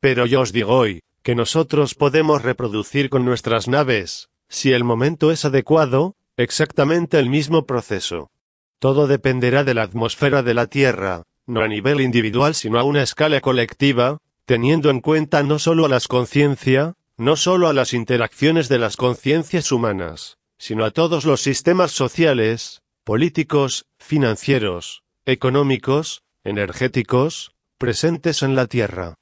Pero 0.00 0.26
yo 0.26 0.42
os 0.42 0.52
digo 0.52 0.76
hoy, 0.76 1.00
que 1.22 1.34
nosotros 1.34 1.94
podemos 1.94 2.42
reproducir 2.42 3.10
con 3.10 3.24
nuestras 3.24 3.68
naves, 3.68 4.28
si 4.48 4.72
el 4.72 4.84
momento 4.84 5.30
es 5.32 5.44
adecuado, 5.44 6.14
exactamente 6.36 7.18
el 7.18 7.28
mismo 7.28 7.66
proceso. 7.66 8.30
Todo 8.78 9.08
dependerá 9.08 9.64
de 9.64 9.74
la 9.74 9.82
atmósfera 9.82 10.42
de 10.42 10.54
la 10.54 10.68
Tierra, 10.68 11.24
no 11.46 11.62
a 11.62 11.68
nivel 11.68 12.00
individual 12.00 12.54
sino 12.54 12.78
a 12.78 12.84
una 12.84 13.02
escala 13.02 13.40
colectiva, 13.40 14.18
teniendo 14.44 14.90
en 14.90 15.00
cuenta 15.00 15.42
no 15.42 15.58
solo 15.58 15.86
a 15.86 15.88
las 15.88 16.06
conciencia, 16.06 16.94
no 17.16 17.34
solo 17.34 17.68
a 17.68 17.72
las 17.72 17.92
interacciones 17.92 18.68
de 18.68 18.78
las 18.78 18.96
conciencias 18.96 19.72
humanas, 19.72 20.38
sino 20.58 20.84
a 20.84 20.92
todos 20.92 21.24
los 21.24 21.40
sistemas 21.40 21.90
sociales, 21.90 22.80
políticos, 23.08 23.86
financieros, 23.98 25.02
económicos, 25.24 26.24
energéticos, 26.44 27.52
presentes 27.78 28.42
en 28.42 28.54
la 28.54 28.66
Tierra. 28.66 29.14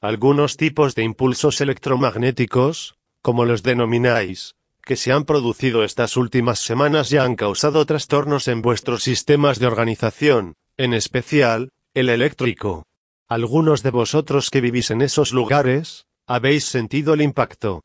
Algunos 0.00 0.56
tipos 0.56 0.94
de 0.94 1.02
impulsos 1.02 1.60
electromagnéticos, 1.60 2.94
como 3.20 3.44
los 3.44 3.62
denomináis, 3.62 4.54
que 4.80 4.96
se 4.96 5.12
han 5.12 5.26
producido 5.26 5.84
estas 5.84 6.16
últimas 6.16 6.60
semanas 6.60 7.10
ya 7.10 7.24
han 7.24 7.36
causado 7.36 7.84
trastornos 7.84 8.48
en 8.48 8.62
vuestros 8.62 9.02
sistemas 9.02 9.58
de 9.58 9.66
organización, 9.66 10.54
en 10.78 10.94
especial, 10.94 11.72
el 11.92 12.08
eléctrico. 12.08 12.86
Algunos 13.28 13.82
de 13.82 13.90
vosotros 13.90 14.48
que 14.48 14.62
vivís 14.62 14.90
en 14.90 15.02
esos 15.02 15.34
lugares, 15.34 16.06
habéis 16.26 16.64
sentido 16.64 17.12
el 17.12 17.20
impacto. 17.20 17.84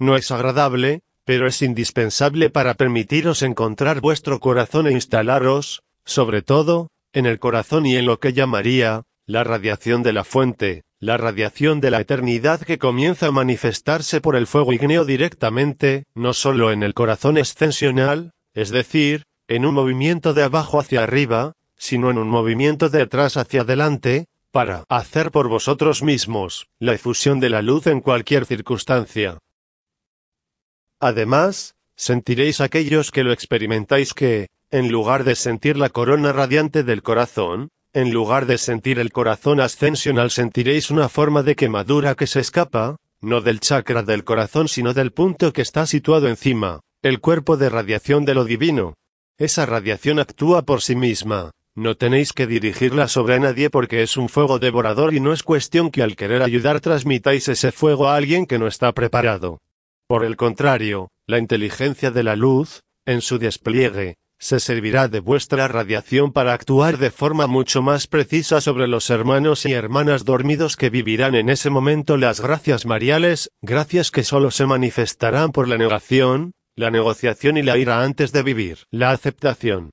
No 0.00 0.16
es 0.16 0.32
agradable, 0.32 1.02
pero 1.24 1.46
es 1.46 1.62
indispensable 1.62 2.50
para 2.50 2.74
permitiros 2.74 3.42
encontrar 3.42 4.00
vuestro 4.00 4.40
corazón 4.40 4.86
e 4.86 4.92
instalaros, 4.92 5.82
sobre 6.04 6.42
todo, 6.42 6.88
en 7.12 7.26
el 7.26 7.38
corazón 7.38 7.86
y 7.86 7.96
en 7.96 8.06
lo 8.06 8.18
que 8.18 8.32
llamaría, 8.32 9.02
la 9.26 9.44
radiación 9.44 10.02
de 10.02 10.12
la 10.12 10.24
fuente, 10.24 10.82
la 10.98 11.16
radiación 11.16 11.80
de 11.80 11.90
la 11.90 12.00
eternidad 12.00 12.60
que 12.60 12.78
comienza 12.78 13.26
a 13.26 13.32
manifestarse 13.32 14.20
por 14.20 14.36
el 14.36 14.46
fuego 14.46 14.72
igneo 14.72 15.04
directamente, 15.04 16.04
no 16.14 16.32
solo 16.32 16.72
en 16.72 16.82
el 16.82 16.94
corazón 16.94 17.38
ascensional, 17.38 18.32
es 18.54 18.70
decir, 18.70 19.24
en 19.48 19.66
un 19.66 19.74
movimiento 19.74 20.34
de 20.34 20.42
abajo 20.42 20.80
hacia 20.80 21.02
arriba, 21.02 21.54
sino 21.76 22.10
en 22.10 22.18
un 22.18 22.28
movimiento 22.28 22.88
de 22.88 23.02
atrás 23.02 23.36
hacia 23.36 23.62
adelante, 23.62 24.26
para 24.52 24.84
hacer 24.88 25.30
por 25.30 25.48
vosotros 25.48 26.02
mismos 26.02 26.68
la 26.78 26.92
efusión 26.92 27.40
de 27.40 27.50
la 27.50 27.62
luz 27.62 27.86
en 27.86 28.00
cualquier 28.00 28.44
circunstancia. 28.44 29.38
Además, 31.02 31.74
sentiréis 31.96 32.60
aquellos 32.60 33.10
que 33.10 33.24
lo 33.24 33.32
experimentáis 33.32 34.14
que, 34.14 34.46
en 34.70 34.92
lugar 34.92 35.24
de 35.24 35.34
sentir 35.34 35.76
la 35.76 35.88
corona 35.88 36.32
radiante 36.32 36.84
del 36.84 37.02
corazón, 37.02 37.70
en 37.92 38.12
lugar 38.12 38.46
de 38.46 38.56
sentir 38.56 39.00
el 39.00 39.10
corazón 39.10 39.60
ascensional 39.60 40.30
sentiréis 40.30 40.92
una 40.92 41.08
forma 41.08 41.42
de 41.42 41.56
quemadura 41.56 42.14
que 42.14 42.28
se 42.28 42.38
escapa, 42.38 42.98
no 43.20 43.40
del 43.40 43.58
chakra 43.58 44.04
del 44.04 44.22
corazón 44.22 44.68
sino 44.68 44.94
del 44.94 45.10
punto 45.10 45.52
que 45.52 45.62
está 45.62 45.86
situado 45.86 46.28
encima, 46.28 46.82
el 47.02 47.18
cuerpo 47.18 47.56
de 47.56 47.68
radiación 47.68 48.24
de 48.24 48.34
lo 48.34 48.44
divino. 48.44 48.94
Esa 49.38 49.66
radiación 49.66 50.20
actúa 50.20 50.62
por 50.62 50.82
sí 50.82 50.94
misma, 50.94 51.50
no 51.74 51.96
tenéis 51.96 52.32
que 52.32 52.46
dirigirla 52.46 53.08
sobre 53.08 53.40
nadie 53.40 53.70
porque 53.70 54.04
es 54.04 54.16
un 54.16 54.28
fuego 54.28 54.60
devorador 54.60 55.14
y 55.14 55.18
no 55.18 55.32
es 55.32 55.42
cuestión 55.42 55.90
que 55.90 56.04
al 56.04 56.14
querer 56.14 56.42
ayudar 56.42 56.78
transmitáis 56.80 57.48
ese 57.48 57.72
fuego 57.72 58.06
a 58.06 58.14
alguien 58.14 58.46
que 58.46 58.60
no 58.60 58.68
está 58.68 58.92
preparado. 58.92 59.58
Por 60.12 60.26
el 60.26 60.36
contrario, 60.36 61.08
la 61.26 61.38
inteligencia 61.38 62.10
de 62.10 62.22
la 62.22 62.36
luz, 62.36 62.82
en 63.06 63.22
su 63.22 63.38
despliegue, 63.38 64.16
se 64.38 64.60
servirá 64.60 65.08
de 65.08 65.20
vuestra 65.20 65.68
radiación 65.68 66.34
para 66.34 66.52
actuar 66.52 66.98
de 66.98 67.10
forma 67.10 67.46
mucho 67.46 67.80
más 67.80 68.08
precisa 68.08 68.60
sobre 68.60 68.88
los 68.88 69.08
hermanos 69.08 69.64
y 69.64 69.72
hermanas 69.72 70.26
dormidos 70.26 70.76
que 70.76 70.90
vivirán 70.90 71.34
en 71.34 71.48
ese 71.48 71.70
momento 71.70 72.18
las 72.18 72.42
gracias 72.42 72.84
mariales, 72.84 73.48
gracias 73.62 74.10
que 74.10 74.22
sólo 74.22 74.50
se 74.50 74.66
manifestarán 74.66 75.50
por 75.50 75.66
la 75.66 75.78
negación, 75.78 76.52
la 76.76 76.90
negociación 76.90 77.56
y 77.56 77.62
la 77.62 77.78
ira 77.78 78.04
antes 78.04 78.32
de 78.32 78.42
vivir 78.42 78.80
la 78.90 79.12
aceptación. 79.12 79.92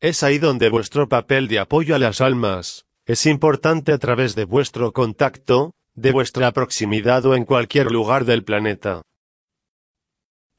Es 0.00 0.22
ahí 0.22 0.38
donde 0.38 0.70
vuestro 0.70 1.10
papel 1.10 1.46
de 1.46 1.58
apoyo 1.58 1.94
a 1.94 1.98
las 1.98 2.22
almas 2.22 2.86
es 3.04 3.26
importante 3.26 3.92
a 3.92 3.98
través 3.98 4.34
de 4.34 4.46
vuestro 4.46 4.94
contacto, 4.94 5.74
de 5.94 6.10
vuestra 6.10 6.52
proximidad 6.52 7.26
o 7.26 7.34
en 7.34 7.44
cualquier 7.44 7.92
lugar 7.92 8.24
del 8.24 8.44
planeta. 8.44 9.02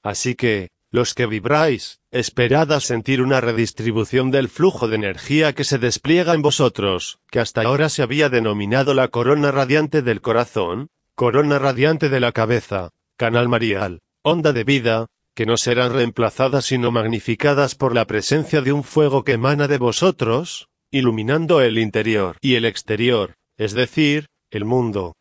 Así 0.03 0.35
que, 0.35 0.69
los 0.91 1.13
que 1.13 1.27
vibráis, 1.27 1.99
esperad 2.11 2.71
a 2.71 2.79
sentir 2.79 3.21
una 3.21 3.41
redistribución 3.41 4.31
del 4.31 4.49
flujo 4.49 4.87
de 4.87 4.95
energía 4.95 5.53
que 5.53 5.63
se 5.63 5.77
despliega 5.77 6.33
en 6.33 6.41
vosotros, 6.41 7.19
que 7.29 7.39
hasta 7.39 7.61
ahora 7.61 7.89
se 7.89 8.01
había 8.01 8.29
denominado 8.29 8.93
la 8.93 9.09
corona 9.09 9.51
radiante 9.51 10.01
del 10.01 10.21
corazón, 10.21 10.87
corona 11.13 11.59
radiante 11.59 12.09
de 12.09 12.19
la 12.19 12.31
cabeza, 12.31 12.89
canal 13.17 13.49
marial, 13.49 13.99
onda 14.23 14.51
de 14.51 14.63
vida, 14.63 15.07
que 15.35 15.45
no 15.45 15.57
serán 15.57 15.93
reemplazadas 15.93 16.65
sino 16.65 16.91
magnificadas 16.91 17.75
por 17.75 17.93
la 17.93 18.05
presencia 18.05 18.61
de 18.61 18.73
un 18.73 18.83
fuego 18.83 19.23
que 19.23 19.33
emana 19.33 19.67
de 19.67 19.77
vosotros, 19.77 20.69
iluminando 20.91 21.61
el 21.61 21.77
interior 21.77 22.37
y 22.41 22.55
el 22.55 22.65
exterior, 22.65 23.35
es 23.57 23.73
decir, 23.73 24.27
el 24.49 24.65
mundo. 24.65 25.15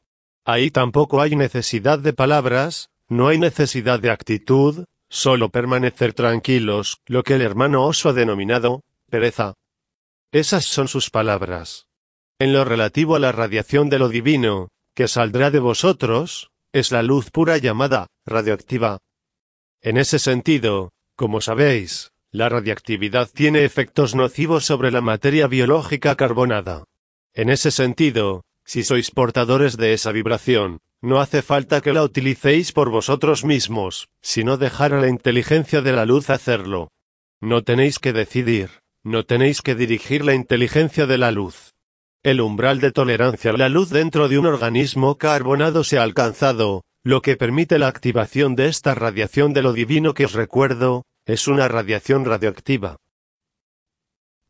Ahí 0.47 0.71
tampoco 0.71 1.21
hay 1.21 1.37
necesidad 1.37 1.99
de 1.99 2.15
palabras, 2.15 2.89
no 3.09 3.29
hay 3.29 3.39
necesidad 3.39 4.01
de 4.01 4.11
actitud, 4.11 4.85
solo 5.09 5.49
permanecer 5.49 6.13
tranquilos, 6.13 6.99
lo 7.07 7.23
que 7.23 7.35
el 7.35 7.43
hermano 7.43 7.85
Oso 7.85 8.11
ha 8.11 8.13
denominado, 8.13 8.83
pereza. 9.11 9.55
Esas 10.33 10.65
son 10.65 10.89
sus 10.89 11.11
palabras. 11.11 11.87
En 12.39 12.53
lo 12.53 12.65
relativo 12.65 13.17
a 13.17 13.19
la 13.19 13.33
radiación 13.33 13.89
de 13.89 13.99
lo 13.99 14.09
divino, 14.09 14.69
que 14.95 15.09
saldrá 15.09 15.51
de 15.51 15.59
vosotros, 15.59 16.51
es 16.73 16.93
la 16.93 17.03
luz 17.03 17.31
pura 17.31 17.57
llamada 17.57 18.09
radioactiva, 18.27 18.99
en 19.81 19.97
ese 19.97 20.19
sentido, 20.19 20.93
como 21.15 21.41
sabéis, 21.41 22.11
la 22.33 22.49
radiactividad 22.49 23.31
tiene 23.33 23.65
efectos 23.65 24.17
nocivos 24.17 24.65
sobre 24.65 24.91
la 24.91 25.01
materia 25.01 25.47
biológica 25.47 26.17
carbonada. 26.17 26.85
En 27.33 27.49
ese 27.49 27.71
sentido, 27.71 28.45
si 28.65 28.83
sois 28.83 29.13
portadores 29.13 29.77
de 29.77 29.93
esa 29.93 30.11
vibración, 30.11 30.81
no 31.01 31.21
hace 31.21 31.43
falta 31.43 31.81
que 31.81 31.93
la 31.93 32.03
utilicéis 32.03 32.73
por 32.73 32.91
vosotros 32.91 33.45
mismos, 33.45 34.09
sino 34.21 34.57
dejar 34.57 34.95
a 34.95 35.01
la 35.01 35.09
inteligencia 35.09 35.81
de 35.81 35.93
la 35.93 36.05
luz 36.05 36.31
hacerlo. 36.31 36.91
No 37.41 37.63
tenéis 37.63 37.99
que 37.99 38.13
decidir, 38.13 38.71
no 39.05 39.25
tenéis 39.25 39.63
que 39.63 39.75
dirigir 39.75 40.25
la 40.25 40.35
inteligencia 40.35 41.07
de 41.07 41.19
la 41.19 41.31
luz. 41.31 41.75
El 42.25 42.41
umbral 42.41 42.81
de 42.81 42.91
tolerancia 42.91 43.53
a 43.53 43.57
la 43.57 43.69
luz 43.69 43.91
dentro 43.91 44.29
de 44.29 44.39
un 44.39 44.47
organismo 44.47 45.19
carbonado 45.19 45.85
se 45.85 45.99
ha 45.99 46.03
alcanzado, 46.03 46.83
lo 47.05 47.23
que 47.23 47.37
permite 47.37 47.79
la 47.79 47.87
activación 47.87 48.57
de 48.57 48.67
esta 48.67 48.95
radiación 48.95 49.53
de 49.53 49.63
lo 49.63 49.73
divino 49.73 50.15
que 50.15 50.25
os 50.25 50.33
recuerdo, 50.33 51.05
es 51.27 51.47
una 51.47 51.69
radiación 51.69 52.25
radioactiva. 52.25 52.97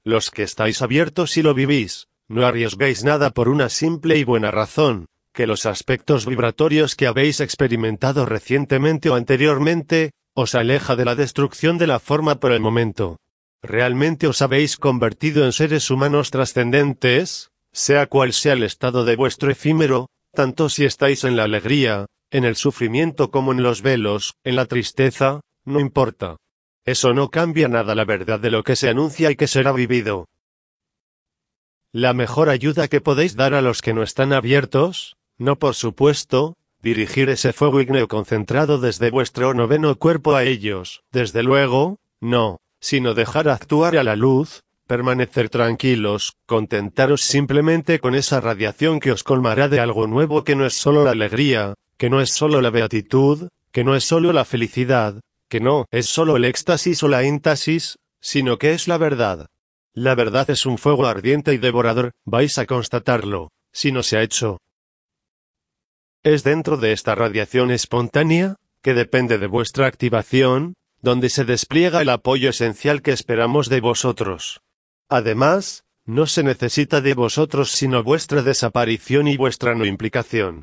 Los 0.02 0.30
que 0.30 0.44
estáis 0.44 0.80
abiertos 0.80 1.36
y 1.36 1.42
lo 1.42 1.52
vivís, 1.52 2.08
no 2.26 2.46
arriesgáis 2.46 3.04
nada 3.04 3.30
por 3.30 3.50
una 3.50 3.68
simple 3.68 4.16
y 4.16 4.24
buena 4.24 4.50
razón, 4.50 5.06
que 5.38 5.46
los 5.46 5.66
aspectos 5.66 6.26
vibratorios 6.26 6.96
que 6.96 7.06
habéis 7.06 7.38
experimentado 7.38 8.26
recientemente 8.26 9.08
o 9.08 9.14
anteriormente, 9.14 10.10
os 10.34 10.56
aleja 10.56 10.96
de 10.96 11.04
la 11.04 11.14
destrucción 11.14 11.78
de 11.78 11.86
la 11.86 12.00
forma 12.00 12.40
por 12.40 12.50
el 12.50 12.58
momento. 12.58 13.18
Realmente 13.62 14.26
os 14.26 14.42
habéis 14.42 14.76
convertido 14.76 15.44
en 15.44 15.52
seres 15.52 15.92
humanos 15.92 16.32
trascendentes, 16.32 17.52
sea 17.72 18.08
cual 18.08 18.32
sea 18.32 18.54
el 18.54 18.64
estado 18.64 19.04
de 19.04 19.14
vuestro 19.14 19.48
efímero, 19.48 20.08
tanto 20.34 20.68
si 20.68 20.84
estáis 20.84 21.22
en 21.22 21.36
la 21.36 21.44
alegría, 21.44 22.06
en 22.32 22.44
el 22.44 22.56
sufrimiento 22.56 23.30
como 23.30 23.52
en 23.52 23.62
los 23.62 23.80
velos, 23.80 24.34
en 24.42 24.56
la 24.56 24.66
tristeza, 24.66 25.42
no 25.64 25.78
importa. 25.78 26.38
Eso 26.84 27.14
no 27.14 27.30
cambia 27.30 27.68
nada 27.68 27.94
la 27.94 28.04
verdad 28.04 28.40
de 28.40 28.50
lo 28.50 28.64
que 28.64 28.74
se 28.74 28.88
anuncia 28.88 29.30
y 29.30 29.36
que 29.36 29.46
será 29.46 29.70
vivido. 29.70 30.26
La 31.92 32.12
mejor 32.12 32.48
ayuda 32.48 32.88
que 32.88 33.00
podéis 33.00 33.36
dar 33.36 33.54
a 33.54 33.62
los 33.62 33.82
que 33.82 33.94
no 33.94 34.02
están 34.02 34.32
abiertos, 34.32 35.14
no 35.38 35.58
por 35.58 35.74
supuesto, 35.74 36.56
dirigir 36.82 37.30
ese 37.30 37.52
fuego 37.52 37.80
igneo 37.80 38.08
concentrado 38.08 38.78
desde 38.78 39.10
vuestro 39.10 39.54
noveno 39.54 39.96
cuerpo 39.96 40.34
a 40.34 40.44
ellos, 40.44 41.02
desde 41.12 41.42
luego, 41.42 41.98
no, 42.20 42.60
sino 42.80 43.14
dejar 43.14 43.48
actuar 43.48 43.96
a 43.96 44.04
la 44.04 44.16
luz, 44.16 44.62
permanecer 44.86 45.50
tranquilos, 45.50 46.34
contentaros 46.46 47.22
simplemente 47.22 47.98
con 48.00 48.14
esa 48.14 48.40
radiación 48.40 49.00
que 49.00 49.12
os 49.12 49.22
colmará 49.22 49.68
de 49.68 49.80
algo 49.80 50.06
nuevo 50.06 50.44
que 50.44 50.56
no 50.56 50.66
es 50.66 50.74
solo 50.74 51.04
la 51.04 51.10
alegría, 51.10 51.74
que 51.96 52.10
no 52.10 52.20
es 52.20 52.30
solo 52.30 52.60
la 52.60 52.70
beatitud, 52.70 53.48
que 53.70 53.84
no 53.84 53.94
es 53.94 54.04
solo 54.04 54.32
la 54.32 54.44
felicidad, 54.44 55.20
que 55.48 55.60
no 55.60 55.86
es 55.90 56.06
solo 56.06 56.36
el 56.36 56.44
éxtasis 56.44 57.02
o 57.02 57.08
la 57.08 57.22
éntasis, 57.22 57.98
sino 58.20 58.58
que 58.58 58.72
es 58.72 58.88
la 58.88 58.98
verdad. 58.98 59.46
La 59.94 60.14
verdad 60.14 60.48
es 60.50 60.64
un 60.64 60.78
fuego 60.78 61.06
ardiente 61.06 61.52
y 61.52 61.58
devorador, 61.58 62.12
vais 62.24 62.56
a 62.58 62.66
constatarlo, 62.66 63.50
si 63.72 63.92
no 63.92 64.02
se 64.02 64.16
ha 64.16 64.22
hecho. 64.22 64.58
Es 66.22 66.44
dentro 66.44 66.76
de 66.76 66.92
esta 66.92 67.14
radiación 67.14 67.70
espontánea, 67.70 68.56
que 68.82 68.94
depende 68.94 69.38
de 69.38 69.46
vuestra 69.46 69.86
activación, 69.86 70.74
donde 71.00 71.30
se 71.30 71.44
despliega 71.44 72.02
el 72.02 72.08
apoyo 72.08 72.50
esencial 72.50 73.02
que 73.02 73.12
esperamos 73.12 73.68
de 73.68 73.80
vosotros. 73.80 74.60
Además, 75.08 75.84
no 76.04 76.26
se 76.26 76.42
necesita 76.42 77.00
de 77.00 77.14
vosotros 77.14 77.70
sino 77.70 78.02
vuestra 78.02 78.42
desaparición 78.42 79.28
y 79.28 79.36
vuestra 79.36 79.74
no 79.74 79.84
implicación 79.84 80.62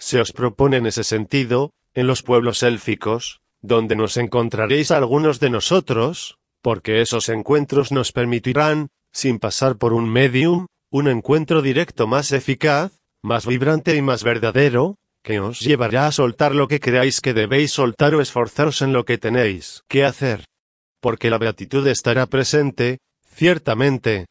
se 0.00 0.18
os 0.18 0.32
propone 0.32 0.78
en 0.78 0.86
ese 0.86 1.04
sentido, 1.04 1.72
en 1.94 2.06
los 2.06 2.22
pueblos 2.22 2.62
élficos, 2.62 3.40
donde 3.60 3.94
nos 3.94 4.16
encontraréis 4.16 4.90
algunos 4.90 5.38
de 5.38 5.50
nosotros, 5.50 6.38
porque 6.62 7.02
esos 7.02 7.28
encuentros 7.28 7.92
nos 7.92 8.10
permitirán, 8.10 8.88
sin 9.12 9.38
pasar 9.38 9.76
por 9.76 9.92
un 9.92 10.10
medium, 10.10 10.66
un 10.90 11.06
encuentro 11.06 11.60
directo 11.60 12.06
más 12.06 12.32
eficaz, 12.32 12.98
más 13.22 13.46
vibrante 13.46 13.96
y 13.96 14.02
más 14.02 14.24
verdadero, 14.24 14.96
que 15.22 15.40
os 15.40 15.60
llevará 15.60 16.06
a 16.06 16.12
soltar 16.12 16.54
lo 16.54 16.68
que 16.68 16.80
creáis 16.80 17.20
que 17.20 17.34
debéis 17.34 17.72
soltar 17.72 18.14
o 18.14 18.20
esforzaros 18.20 18.82
en 18.82 18.92
lo 18.92 19.04
que 19.04 19.18
tenéis 19.18 19.82
que 19.88 20.04
hacer. 20.04 20.46
Porque 21.00 21.30
la 21.30 21.38
beatitud 21.38 21.86
estará 21.86 22.26
presente, 22.26 22.98
ciertamente. 23.26 24.26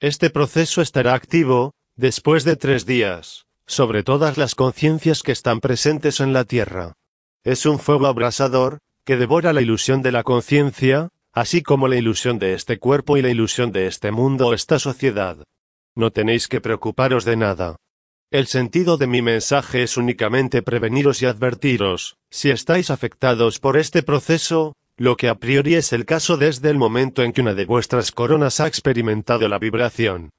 Este 0.00 0.30
proceso 0.30 0.82
estará 0.82 1.14
activo, 1.14 1.72
después 1.96 2.44
de 2.44 2.56
tres 2.56 2.86
días 2.86 3.46
sobre 3.66 4.04
todas 4.04 4.38
las 4.38 4.54
conciencias 4.54 5.22
que 5.22 5.32
están 5.32 5.60
presentes 5.60 6.20
en 6.20 6.32
la 6.32 6.44
tierra. 6.44 6.94
Es 7.44 7.66
un 7.66 7.78
fuego 7.78 8.06
abrasador, 8.06 8.78
que 9.04 9.16
devora 9.16 9.52
la 9.52 9.60
ilusión 9.60 10.02
de 10.02 10.12
la 10.12 10.22
conciencia, 10.22 11.08
así 11.32 11.62
como 11.62 11.88
la 11.88 11.96
ilusión 11.96 12.38
de 12.38 12.54
este 12.54 12.78
cuerpo 12.78 13.16
y 13.16 13.22
la 13.22 13.28
ilusión 13.28 13.72
de 13.72 13.86
este 13.86 14.12
mundo 14.12 14.48
o 14.48 14.54
esta 14.54 14.78
sociedad. 14.78 15.38
No 15.96 16.12
tenéis 16.12 16.46
que 16.46 16.60
preocuparos 16.60 17.24
de 17.24 17.36
nada. 17.36 17.76
El 18.30 18.46
sentido 18.46 18.98
de 18.98 19.06
mi 19.06 19.22
mensaje 19.22 19.82
es 19.82 19.96
únicamente 19.96 20.60
preveniros 20.60 21.22
y 21.22 21.26
advertiros, 21.26 22.18
si 22.28 22.50
estáis 22.50 22.90
afectados 22.90 23.58
por 23.58 23.78
este 23.78 24.02
proceso, 24.02 24.74
lo 24.98 25.16
que 25.16 25.28
a 25.28 25.36
priori 25.36 25.74
es 25.74 25.92
el 25.94 26.04
caso 26.04 26.36
desde 26.36 26.68
el 26.68 26.76
momento 26.76 27.22
en 27.22 27.32
que 27.32 27.40
una 27.40 27.54
de 27.54 27.64
vuestras 27.64 28.12
coronas 28.12 28.60
ha 28.60 28.66
experimentado 28.66 29.48
la 29.48 29.58
vibración. 29.58 30.30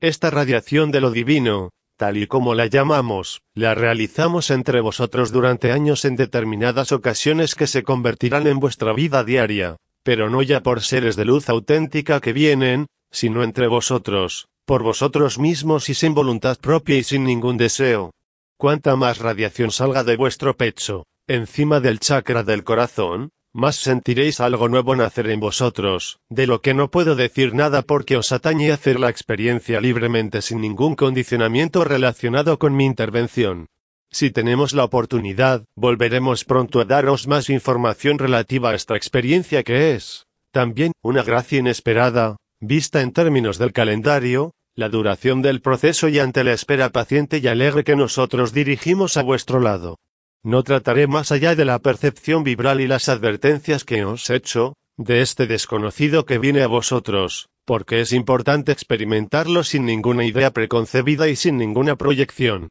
Esta 0.00 0.30
radiación 0.30 0.90
de 0.90 1.00
lo 1.00 1.10
divino, 1.10 1.70
tal 1.96 2.16
y 2.16 2.26
como 2.26 2.54
la 2.54 2.66
llamamos, 2.66 3.42
la 3.54 3.74
realizamos 3.74 4.50
entre 4.50 4.80
vosotros 4.80 5.32
durante 5.32 5.72
años 5.72 6.04
en 6.06 6.16
determinadas 6.16 6.92
ocasiones 6.92 7.54
que 7.54 7.66
se 7.66 7.82
convertirán 7.82 8.46
en 8.46 8.60
vuestra 8.60 8.94
vida 8.94 9.24
diaria, 9.24 9.76
pero 10.02 10.30
no 10.30 10.40
ya 10.40 10.62
por 10.62 10.82
seres 10.82 11.16
de 11.16 11.24
luz 11.24 11.48
auténtica 11.48 12.20
que 12.20 12.32
vienen, 12.32 12.86
sino 13.10 13.42
entre 13.42 13.66
vosotros, 13.66 14.48
por 14.64 14.82
vosotros 14.82 15.38
mismos 15.38 15.88
y 15.88 15.94
sin 15.94 16.14
voluntad 16.14 16.58
propia 16.58 16.96
y 16.96 17.02
sin 17.02 17.24
ningún 17.24 17.56
deseo. 17.56 18.10
Cuanta 18.58 18.96
más 18.96 19.18
radiación 19.18 19.70
salga 19.70 20.04
de 20.04 20.16
vuestro 20.16 20.56
pecho, 20.56 21.04
encima 21.26 21.80
del 21.80 22.00
chakra 22.00 22.42
del 22.42 22.64
corazón, 22.64 23.30
más 23.54 23.76
sentiréis 23.76 24.40
algo 24.40 24.68
nuevo 24.68 24.94
nacer 24.94 25.30
en 25.30 25.40
vosotros, 25.40 26.18
de 26.28 26.46
lo 26.46 26.60
que 26.60 26.74
no 26.74 26.90
puedo 26.90 27.16
decir 27.16 27.54
nada 27.54 27.82
porque 27.82 28.16
os 28.16 28.30
atañe 28.30 28.72
hacer 28.72 29.00
la 29.00 29.08
experiencia 29.08 29.80
libremente 29.80 30.42
sin 30.42 30.60
ningún 30.60 30.94
condicionamiento 30.94 31.82
relacionado 31.84 32.58
con 32.58 32.76
mi 32.76 32.84
intervención. 32.84 33.66
Si 34.10 34.30
tenemos 34.30 34.72
la 34.74 34.84
oportunidad, 34.84 35.64
volveremos 35.76 36.44
pronto 36.44 36.80
a 36.80 36.84
daros 36.84 37.26
más 37.26 37.50
información 37.50 38.18
relativa 38.18 38.70
a 38.70 38.74
esta 38.74 38.96
experiencia 38.96 39.62
que 39.62 39.94
es, 39.94 40.26
también, 40.50 40.92
una 41.02 41.22
gracia 41.22 41.58
inesperada, 41.58 42.36
vista 42.60 43.02
en 43.02 43.12
términos 43.12 43.58
del 43.58 43.72
calendario, 43.72 44.52
la 44.74 44.88
duración 44.88 45.42
del 45.42 45.60
proceso 45.60 46.08
y 46.08 46.18
ante 46.18 46.44
la 46.44 46.52
espera 46.52 46.90
paciente 46.90 47.38
y 47.38 47.46
alegre 47.48 47.84
que 47.84 47.96
nosotros 47.96 48.52
dirigimos 48.52 49.16
a 49.16 49.22
vuestro 49.22 49.60
lado. 49.60 49.96
No 50.44 50.62
trataré 50.62 51.06
más 51.06 51.32
allá 51.32 51.54
de 51.54 51.64
la 51.64 51.78
percepción 51.80 52.44
vibral 52.44 52.80
y 52.80 52.86
las 52.86 53.08
advertencias 53.08 53.84
que 53.84 54.04
os 54.04 54.30
he 54.30 54.36
hecho, 54.36 54.74
de 54.96 55.20
este 55.20 55.46
desconocido 55.46 56.26
que 56.26 56.38
viene 56.38 56.62
a 56.62 56.68
vosotros, 56.68 57.48
porque 57.64 58.00
es 58.00 58.12
importante 58.12 58.72
experimentarlo 58.72 59.62
sin 59.62 59.84
ninguna 59.84 60.24
idea 60.24 60.52
preconcebida 60.52 61.28
y 61.28 61.36
sin 61.36 61.56
ninguna 61.56 61.96
proyección. 61.96 62.68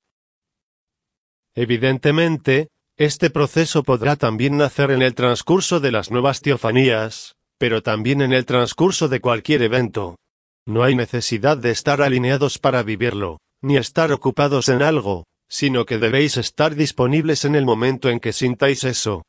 Evidentemente, 1.56 2.67
este 2.97 3.30
proceso 3.30 3.84
podrá 3.84 4.15
también 4.15 4.58
nacer 4.58 4.91
en 4.91 5.02
el 5.02 5.13
transcurso 5.13 5.80
de 5.80 5.91
las 5.91 6.10
nuevas 6.10 6.41
teofanías, 6.41 7.37
pero 7.58 7.82
también 7.82 8.22
en 8.22 8.34
el 8.34 8.46
transcurso 8.46 9.08
de 9.08 9.20
cualquier 9.20 9.62
evento. 9.62 10.17
No 10.65 10.84
hay 10.84 10.96
necesidad 10.96 11.58
de 11.58 11.72
estar 11.72 12.02
alineados 12.02 12.60
para 12.60 12.84
vivirlo, 12.84 13.39
ni 13.62 13.78
estar 13.78 14.12
ocupados 14.12 14.70
en 14.70 14.82
algo, 14.82 15.26
sino 15.50 15.86
que 15.86 15.98
debéis 15.98 16.38
estar 16.38 16.76
disponibles 16.76 17.46
en 17.46 17.56
el 17.56 17.65
momento 17.65 18.10
en 18.10 18.20
que 18.20 18.34
sintáis 18.34 18.84
eso. 18.84 19.24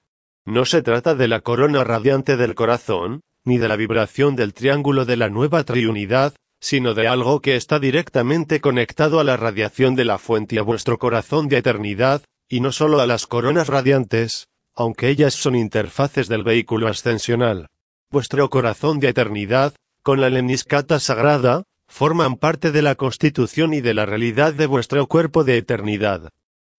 No 0.45 0.65
se 0.65 0.83
trata 0.83 1.15
de 1.15 1.29
la 1.29 1.41
corona 1.41 1.85
radiante 1.85 2.37
del 2.37 2.55
corazón, 2.55 3.21
ni 3.45 3.59
de 3.59 3.69
la 3.69 3.77
vibración 3.77 4.37
del 4.37 4.53
triángulo 4.53 5.05
de 5.05 5.17
la 5.17 5.29
nueva 5.29 5.65
triunidad, 5.65 6.35
sino 6.61 6.95
de 6.95 7.07
algo 7.07 7.41
que 7.41 7.57
está 7.57 7.79
directamente 7.79 8.61
conectado 8.61 9.21
a 9.21 9.25
la 9.25 9.37
radiación 9.37 9.95
de 9.95 10.05
la 10.05 10.19
fuente 10.19 10.57
y 10.57 10.59
a 10.59 10.63
vuestro 10.63 10.99
corazón 10.99 11.49
de 11.49 11.59
eternidad, 11.59 12.23
y 12.49 12.61
no 12.61 12.73
solo 12.73 13.01
a 13.01 13.07
las 13.07 13.27
coronas 13.27 13.69
radiantes, 13.69 14.49
aunque 14.75 15.09
ellas 15.09 15.35
son 15.35 15.55
interfaces 15.55 16.29
del 16.29 16.43
vehículo 16.43 16.89
ascensional. 16.89 17.69
Vuestro 18.11 18.49
corazón 18.49 19.01
de 19.01 19.11
eternidad, 19.11 19.75
con 20.03 20.23
la 20.23 20.31
lemniscata 20.31 20.99
sagrada, 20.99 21.65
forman 21.87 22.37
parte 22.37 22.73
de 22.73 22.81
la 22.81 22.95
constitución 22.95 23.75
y 23.75 23.83
de 23.83 23.93
la 23.93 24.07
realidad 24.07 24.55
de 24.55 24.65
vuestro 24.65 25.07
cuerpo 25.07 25.45
de 25.45 25.59
eternidad. 25.59 26.31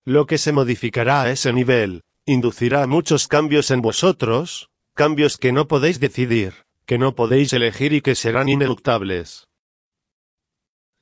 Lo 0.05 0.25
que 0.25 0.39
se 0.39 0.51
modificará 0.51 1.21
a 1.21 1.29
ese 1.29 1.53
nivel, 1.53 2.01
inducirá 2.25 2.87
muchos 2.87 3.27
cambios 3.27 3.69
en 3.69 3.81
vosotros, 3.81 4.69
cambios 4.95 5.37
que 5.37 5.51
no 5.51 5.67
podéis 5.67 5.99
decidir, 5.99 6.53
que 6.87 6.97
no 6.97 7.13
podéis 7.13 7.53
elegir 7.53 7.93
y 7.93 8.01
que 8.01 8.15
serán 8.15 8.49
ineluctables. 8.49 9.47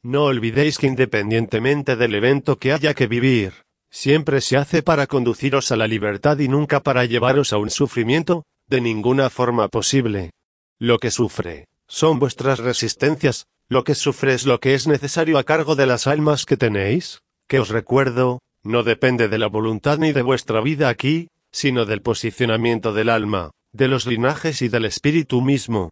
No 0.04 0.26
olvidéis 0.26 0.78
que 0.78 0.88
independientemente 0.88 1.96
del 1.96 2.14
evento 2.16 2.58
que 2.58 2.74
haya 2.74 2.94
que 2.94 3.08
vivir, 3.08 3.54
siempre 3.90 4.42
se 4.42 4.58
hace 4.58 4.84
para 4.84 5.08
conduciros 5.08 5.72
a 5.72 5.78
la 5.78 5.88
libertad 5.88 6.38
y 6.40 6.50
nunca 6.50 6.84
para 6.84 7.06
llevaros 7.06 7.54
a 7.54 7.58
un 7.58 7.70
sufrimiento, 7.70 8.44
de 8.68 8.82
ninguna 8.82 9.30
forma 9.30 9.70
posible. 9.70 10.32
Lo 10.80 11.00
que 11.00 11.12
sufre, 11.12 11.68
son 11.88 12.20
vuestras 12.20 12.60
resistencias, 12.60 13.48
lo 13.70 13.84
que 13.84 13.96
sufre 13.96 14.34
es 14.34 14.46
lo 14.46 14.60
que 14.60 14.74
es 14.74 14.88
necesario 14.88 15.38
a 15.38 15.44
cargo 15.44 15.76
de 15.76 15.88
las 15.88 16.08
almas 16.08 16.46
que 16.46 16.58
tenéis, 16.58 17.22
que 17.48 17.60
os 17.60 17.70
recuerdo, 17.70 18.40
no 18.64 18.84
depende 18.84 19.30
de 19.30 19.38
la 19.38 19.48
voluntad 19.48 19.98
ni 19.98 20.12
de 20.12 20.22
vuestra 20.22 20.62
vida 20.62 20.90
aquí, 20.90 21.30
sino 21.52 21.86
del 21.86 22.02
posicionamiento 22.02 22.94
del 22.94 23.10
alma, 23.10 23.52
de 23.72 23.88
los 23.88 24.06
linajes 24.06 24.62
y 24.62 24.68
del 24.68 24.86
espíritu 24.86 25.42
mismo. 25.42 25.92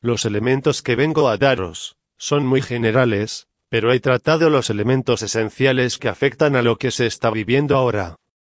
Los 0.00 0.24
elementos 0.24 0.82
que 0.82 0.96
vengo 0.96 1.28
a 1.28 1.36
daros, 1.36 1.94
son 2.18 2.44
muy 2.44 2.62
generales, 2.62 3.46
pero 3.68 3.92
he 3.92 4.00
tratado 4.00 4.50
los 4.50 4.68
elementos 4.68 5.22
esenciales 5.22 5.98
que 5.98 6.08
afectan 6.08 6.56
a 6.56 6.62
lo 6.62 6.76
que 6.76 6.90
se 6.90 7.06
está 7.06 7.30
viviendo 7.30 7.76
ahora. 7.76 8.16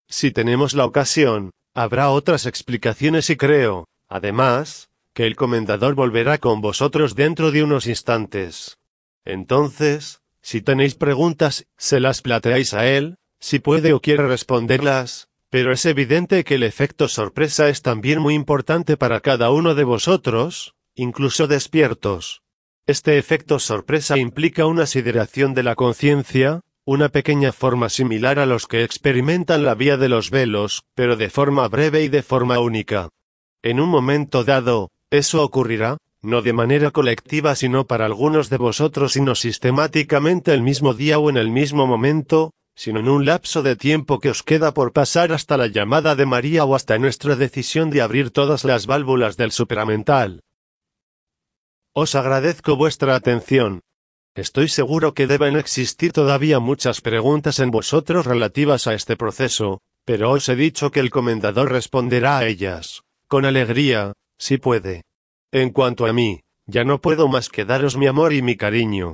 Si 0.08 0.32
tenemos 0.32 0.74
la 0.74 0.86
ocasión, 0.86 1.52
habrá 1.74 2.10
otras 2.10 2.46
explicaciones 2.46 3.30
y 3.30 3.36
creo, 3.36 3.88
además, 4.08 4.90
que 5.14 5.26
el 5.28 5.36
comendador 5.36 5.96
volverá 5.96 6.38
con 6.38 6.62
vosotros 6.62 7.16
dentro 7.16 7.52
de 7.52 7.64
unos 7.64 7.88
instantes. 7.88 8.78
Entonces, 9.26 10.22
si 10.42 10.62
tenéis 10.62 10.96
preguntas, 10.96 11.66
se 11.78 12.00
las 12.00 12.22
planteáis 12.22 12.74
a 12.74 12.88
él, 12.88 13.18
si 13.40 13.60
puede 13.60 13.94
o 13.94 14.02
quiere 14.02 14.28
responderlas, 14.28 15.30
pero 15.50 15.72
es 15.72 15.86
evidente 15.86 16.44
que 16.44 16.56
el 16.56 16.64
efecto 16.64 17.08
sorpresa 17.08 17.70
es 17.70 17.82
también 17.82 18.20
muy 18.20 18.34
importante 18.34 18.98
para 18.98 19.20
cada 19.20 19.52
uno 19.52 19.76
de 19.76 19.84
vosotros, 19.84 20.74
incluso 20.96 21.48
despiertos. 21.48 22.42
Este 22.88 23.18
efecto 23.18 23.60
sorpresa 23.60 24.18
implica 24.18 24.66
una 24.66 24.86
sideración 24.86 25.54
de 25.54 25.64
la 25.64 25.76
conciencia, 25.76 26.62
una 26.86 27.10
pequeña 27.10 27.54
forma 27.54 27.88
similar 27.88 28.40
a 28.40 28.46
los 28.46 28.68
que 28.68 28.84
experimentan 28.84 29.64
la 29.64 29.74
vía 29.74 29.96
de 29.96 30.10
los 30.10 30.30
velos, 30.30 30.84
pero 30.96 31.16
de 31.16 31.30
forma 31.30 31.68
breve 31.70 32.04
y 32.04 32.10
de 32.10 32.24
forma 32.24 32.60
única. 32.60 33.10
En 33.62 33.80
un 33.80 33.88
momento 33.88 34.44
dado, 34.44 34.92
eso 35.10 35.44
ocurrirá, 35.44 35.98
no 36.22 36.42
de 36.42 36.52
manera 36.52 36.92
colectiva 36.92 37.56
sino 37.56 37.88
para 37.88 38.06
algunos 38.06 38.50
de 38.50 38.58
vosotros 38.58 39.16
y 39.16 39.22
no 39.22 39.36
sistemáticamente 39.36 40.54
el 40.54 40.62
mismo 40.62 40.94
día 40.94 41.20
o 41.20 41.30
en 41.30 41.38
el 41.38 41.50
mismo 41.50 41.88
momento, 41.88 42.52
sino 42.76 43.00
en 43.00 43.08
un 43.08 43.26
lapso 43.26 43.62
de 43.62 43.76
tiempo 43.76 44.20
que 44.20 44.30
os 44.30 44.44
queda 44.44 44.74
por 44.74 44.92
pasar 44.92 45.32
hasta 45.32 45.56
la 45.56 45.68
llamada 45.68 46.16
de 46.16 46.26
María 46.26 46.66
o 46.66 46.76
hasta 46.76 46.98
nuestra 46.98 47.36
decisión 47.36 47.92
de 47.92 48.02
abrir 48.02 48.32
todas 48.32 48.66
las 48.66 48.88
válvulas 48.88 49.38
del 49.38 49.52
supramental. 49.52 50.42
Os 51.94 52.16
agradezco 52.16 52.76
vuestra 52.76 53.16
atención. 53.16 53.82
Estoy 54.36 54.68
seguro 54.68 55.14
que 55.14 55.28
deben 55.28 55.56
existir 55.58 56.12
todavía 56.12 56.60
muchas 56.60 57.02
preguntas 57.02 57.60
en 57.60 57.70
vosotros 57.70 58.26
relativas 58.26 58.88
a 58.88 58.96
este 58.96 59.16
proceso, 59.16 59.82
pero 60.06 60.32
os 60.32 60.50
he 60.50 60.56
dicho 60.56 60.90
que 60.90 61.00
el 61.02 61.12
comendador 61.12 61.72
responderá 61.72 62.40
a 62.40 62.48
ellas, 62.48 63.04
con 63.28 63.46
alegría, 63.46 64.14
si 64.40 64.58
puede. 64.58 65.04
En 65.52 65.70
cuanto 65.70 66.08
a 66.08 66.14
mí, 66.14 66.42
ya 66.66 66.84
no 66.84 67.00
puedo 67.00 67.28
más 67.28 67.50
que 67.50 67.64
daros 67.64 67.96
mi 67.96 68.08
amor 68.08 68.34
y 68.34 68.42
mi 68.42 68.58
cariño. 68.58 69.14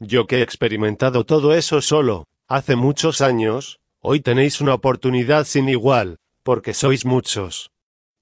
Yo 0.00 0.26
que 0.26 0.38
he 0.38 0.42
experimentado 0.42 1.24
todo 1.24 1.54
eso 1.54 1.82
solo, 1.82 2.26
hace 2.48 2.74
muchos 2.74 3.20
años, 3.20 3.80
hoy 4.00 4.20
tenéis 4.20 4.62
una 4.62 4.72
oportunidad 4.72 5.44
sin 5.44 5.68
igual, 5.68 6.16
porque 6.42 6.72
sois 6.72 7.04
muchos. 7.04 7.70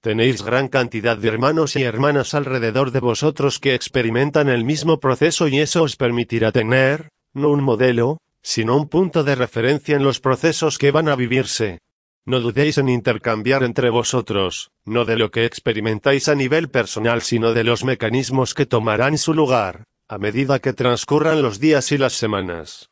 Tenéis 0.03 0.43
gran 0.43 0.67
cantidad 0.67 1.17
de 1.17 1.29
hermanos 1.29 1.77
y 1.77 1.83
hermanas 1.83 2.33
alrededor 2.33 2.91
de 2.91 2.99
vosotros 2.99 3.57
que 3.57 3.73
experimentan 3.73 4.49
el 4.49 4.65
mismo 4.65 4.99
proceso 4.99 5.47
y 5.47 5.59
eso 5.59 5.83
os 5.83 5.95
permitirá 5.95 6.51
tener, 6.51 7.07
no 7.33 7.51
un 7.51 7.63
modelo, 7.63 8.17
sino 8.41 8.75
un 8.75 8.89
punto 8.89 9.23
de 9.23 9.35
referencia 9.35 9.95
en 9.95 10.03
los 10.03 10.19
procesos 10.19 10.77
que 10.77 10.91
van 10.91 11.07
a 11.07 11.15
vivirse. 11.15 11.79
No 12.25 12.41
dudéis 12.41 12.79
en 12.79 12.89
intercambiar 12.89 13.63
entre 13.63 13.89
vosotros, 13.89 14.71
no 14.83 15.05
de 15.05 15.15
lo 15.15 15.31
que 15.31 15.45
experimentáis 15.45 16.27
a 16.27 16.35
nivel 16.35 16.69
personal, 16.69 17.21
sino 17.21 17.53
de 17.53 17.63
los 17.63 17.85
mecanismos 17.85 18.53
que 18.53 18.65
tomarán 18.65 19.17
su 19.17 19.33
lugar, 19.33 19.85
a 20.09 20.17
medida 20.17 20.59
que 20.59 20.73
transcurran 20.73 21.41
los 21.41 21.61
días 21.61 21.93
y 21.93 21.97
las 21.97 22.11
semanas. 22.11 22.89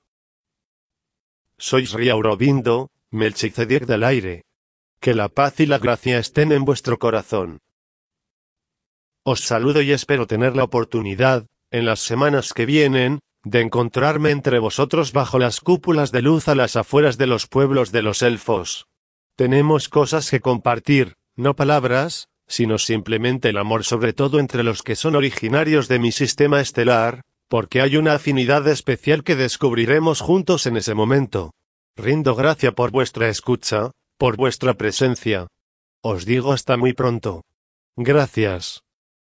Sois 1.58 1.92
Riaurobindo, 1.92 2.88
Melchizedek 3.10 3.86
del 3.86 4.06
aire. 4.06 4.44
Que 5.02 5.16
la 5.16 5.30
paz 5.30 5.60
y 5.60 5.66
la 5.66 5.80
gracia 5.80 6.20
estén 6.20 6.52
en 6.52 6.64
vuestro 6.64 7.00
corazón. 7.00 7.58
Os 9.24 9.40
saludo 9.40 9.82
y 9.82 9.92
espero 9.92 10.28
tener 10.28 10.56
la 10.56 10.64
oportunidad, 10.64 11.48
en 11.72 11.86
las 11.88 12.02
semanas 12.02 12.54
que 12.54 12.68
vienen, 12.68 13.20
de 13.44 13.62
encontrarme 13.62 14.30
entre 14.30 14.60
vosotros 14.60 15.12
bajo 15.12 15.40
las 15.40 15.60
cúpulas 15.60 16.12
de 16.12 16.22
luz 16.22 16.48
a 16.48 16.54
las 16.54 16.76
afueras 16.76 17.18
de 17.18 17.26
los 17.26 17.48
pueblos 17.48 17.92
de 17.92 18.04
los 18.04 18.22
elfos. 18.22 18.86
Tenemos 19.36 19.90
cosas 19.90 20.30
que 20.30 20.40
compartir, 20.40 21.16
no 21.36 21.56
palabras, 21.56 22.28
sino 22.48 22.78
simplemente 22.78 23.50
el 23.50 23.58
amor 23.58 23.84
sobre 23.84 24.14
todo 24.14 24.38
entre 24.38 24.62
los 24.62 24.84
que 24.84 24.96
son 24.96 25.16
originarios 25.16 25.88
de 25.88 25.98
mi 25.98 26.12
sistema 26.12 26.62
estelar, 26.62 27.24
porque 27.48 27.82
hay 27.82 27.98
una 27.98 28.14
afinidad 28.14 28.68
especial 28.68 29.24
que 29.24 29.36
descubriremos 29.36 30.22
juntos 30.22 30.68
en 30.68 30.78
ese 30.78 30.94
momento. 30.94 31.56
Rindo 31.96 32.36
gracia 32.36 32.74
por 32.74 32.92
vuestra 32.92 33.30
escucha, 33.30 33.94
por 34.22 34.38
vuestra 34.38 34.76
presencia. 34.76 35.48
Os 36.04 36.26
digo 36.26 36.54
hasta 36.54 36.78
muy 36.78 36.94
pronto. 36.94 37.42
Gracias. 37.98 38.84